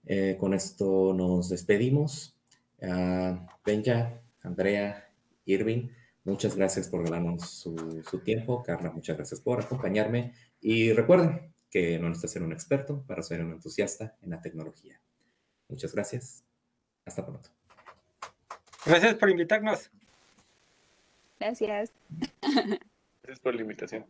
[0.05, 2.35] Eh, con esto nos despedimos.
[2.81, 5.11] Uh, Benja, Andrea,
[5.45, 5.89] Irving,
[6.23, 8.63] muchas gracias por regalarnos su, su, tiempo.
[8.63, 10.33] Carla, muchas gracias por acompañarme.
[10.61, 15.01] Y recuerden que no necesitas ser un experto para ser un entusiasta en la tecnología.
[15.67, 16.43] Muchas gracias.
[17.05, 17.49] Hasta pronto.
[18.85, 19.91] Gracias por invitarnos.
[21.39, 21.91] Gracias.
[23.21, 24.05] Gracias por la invitación.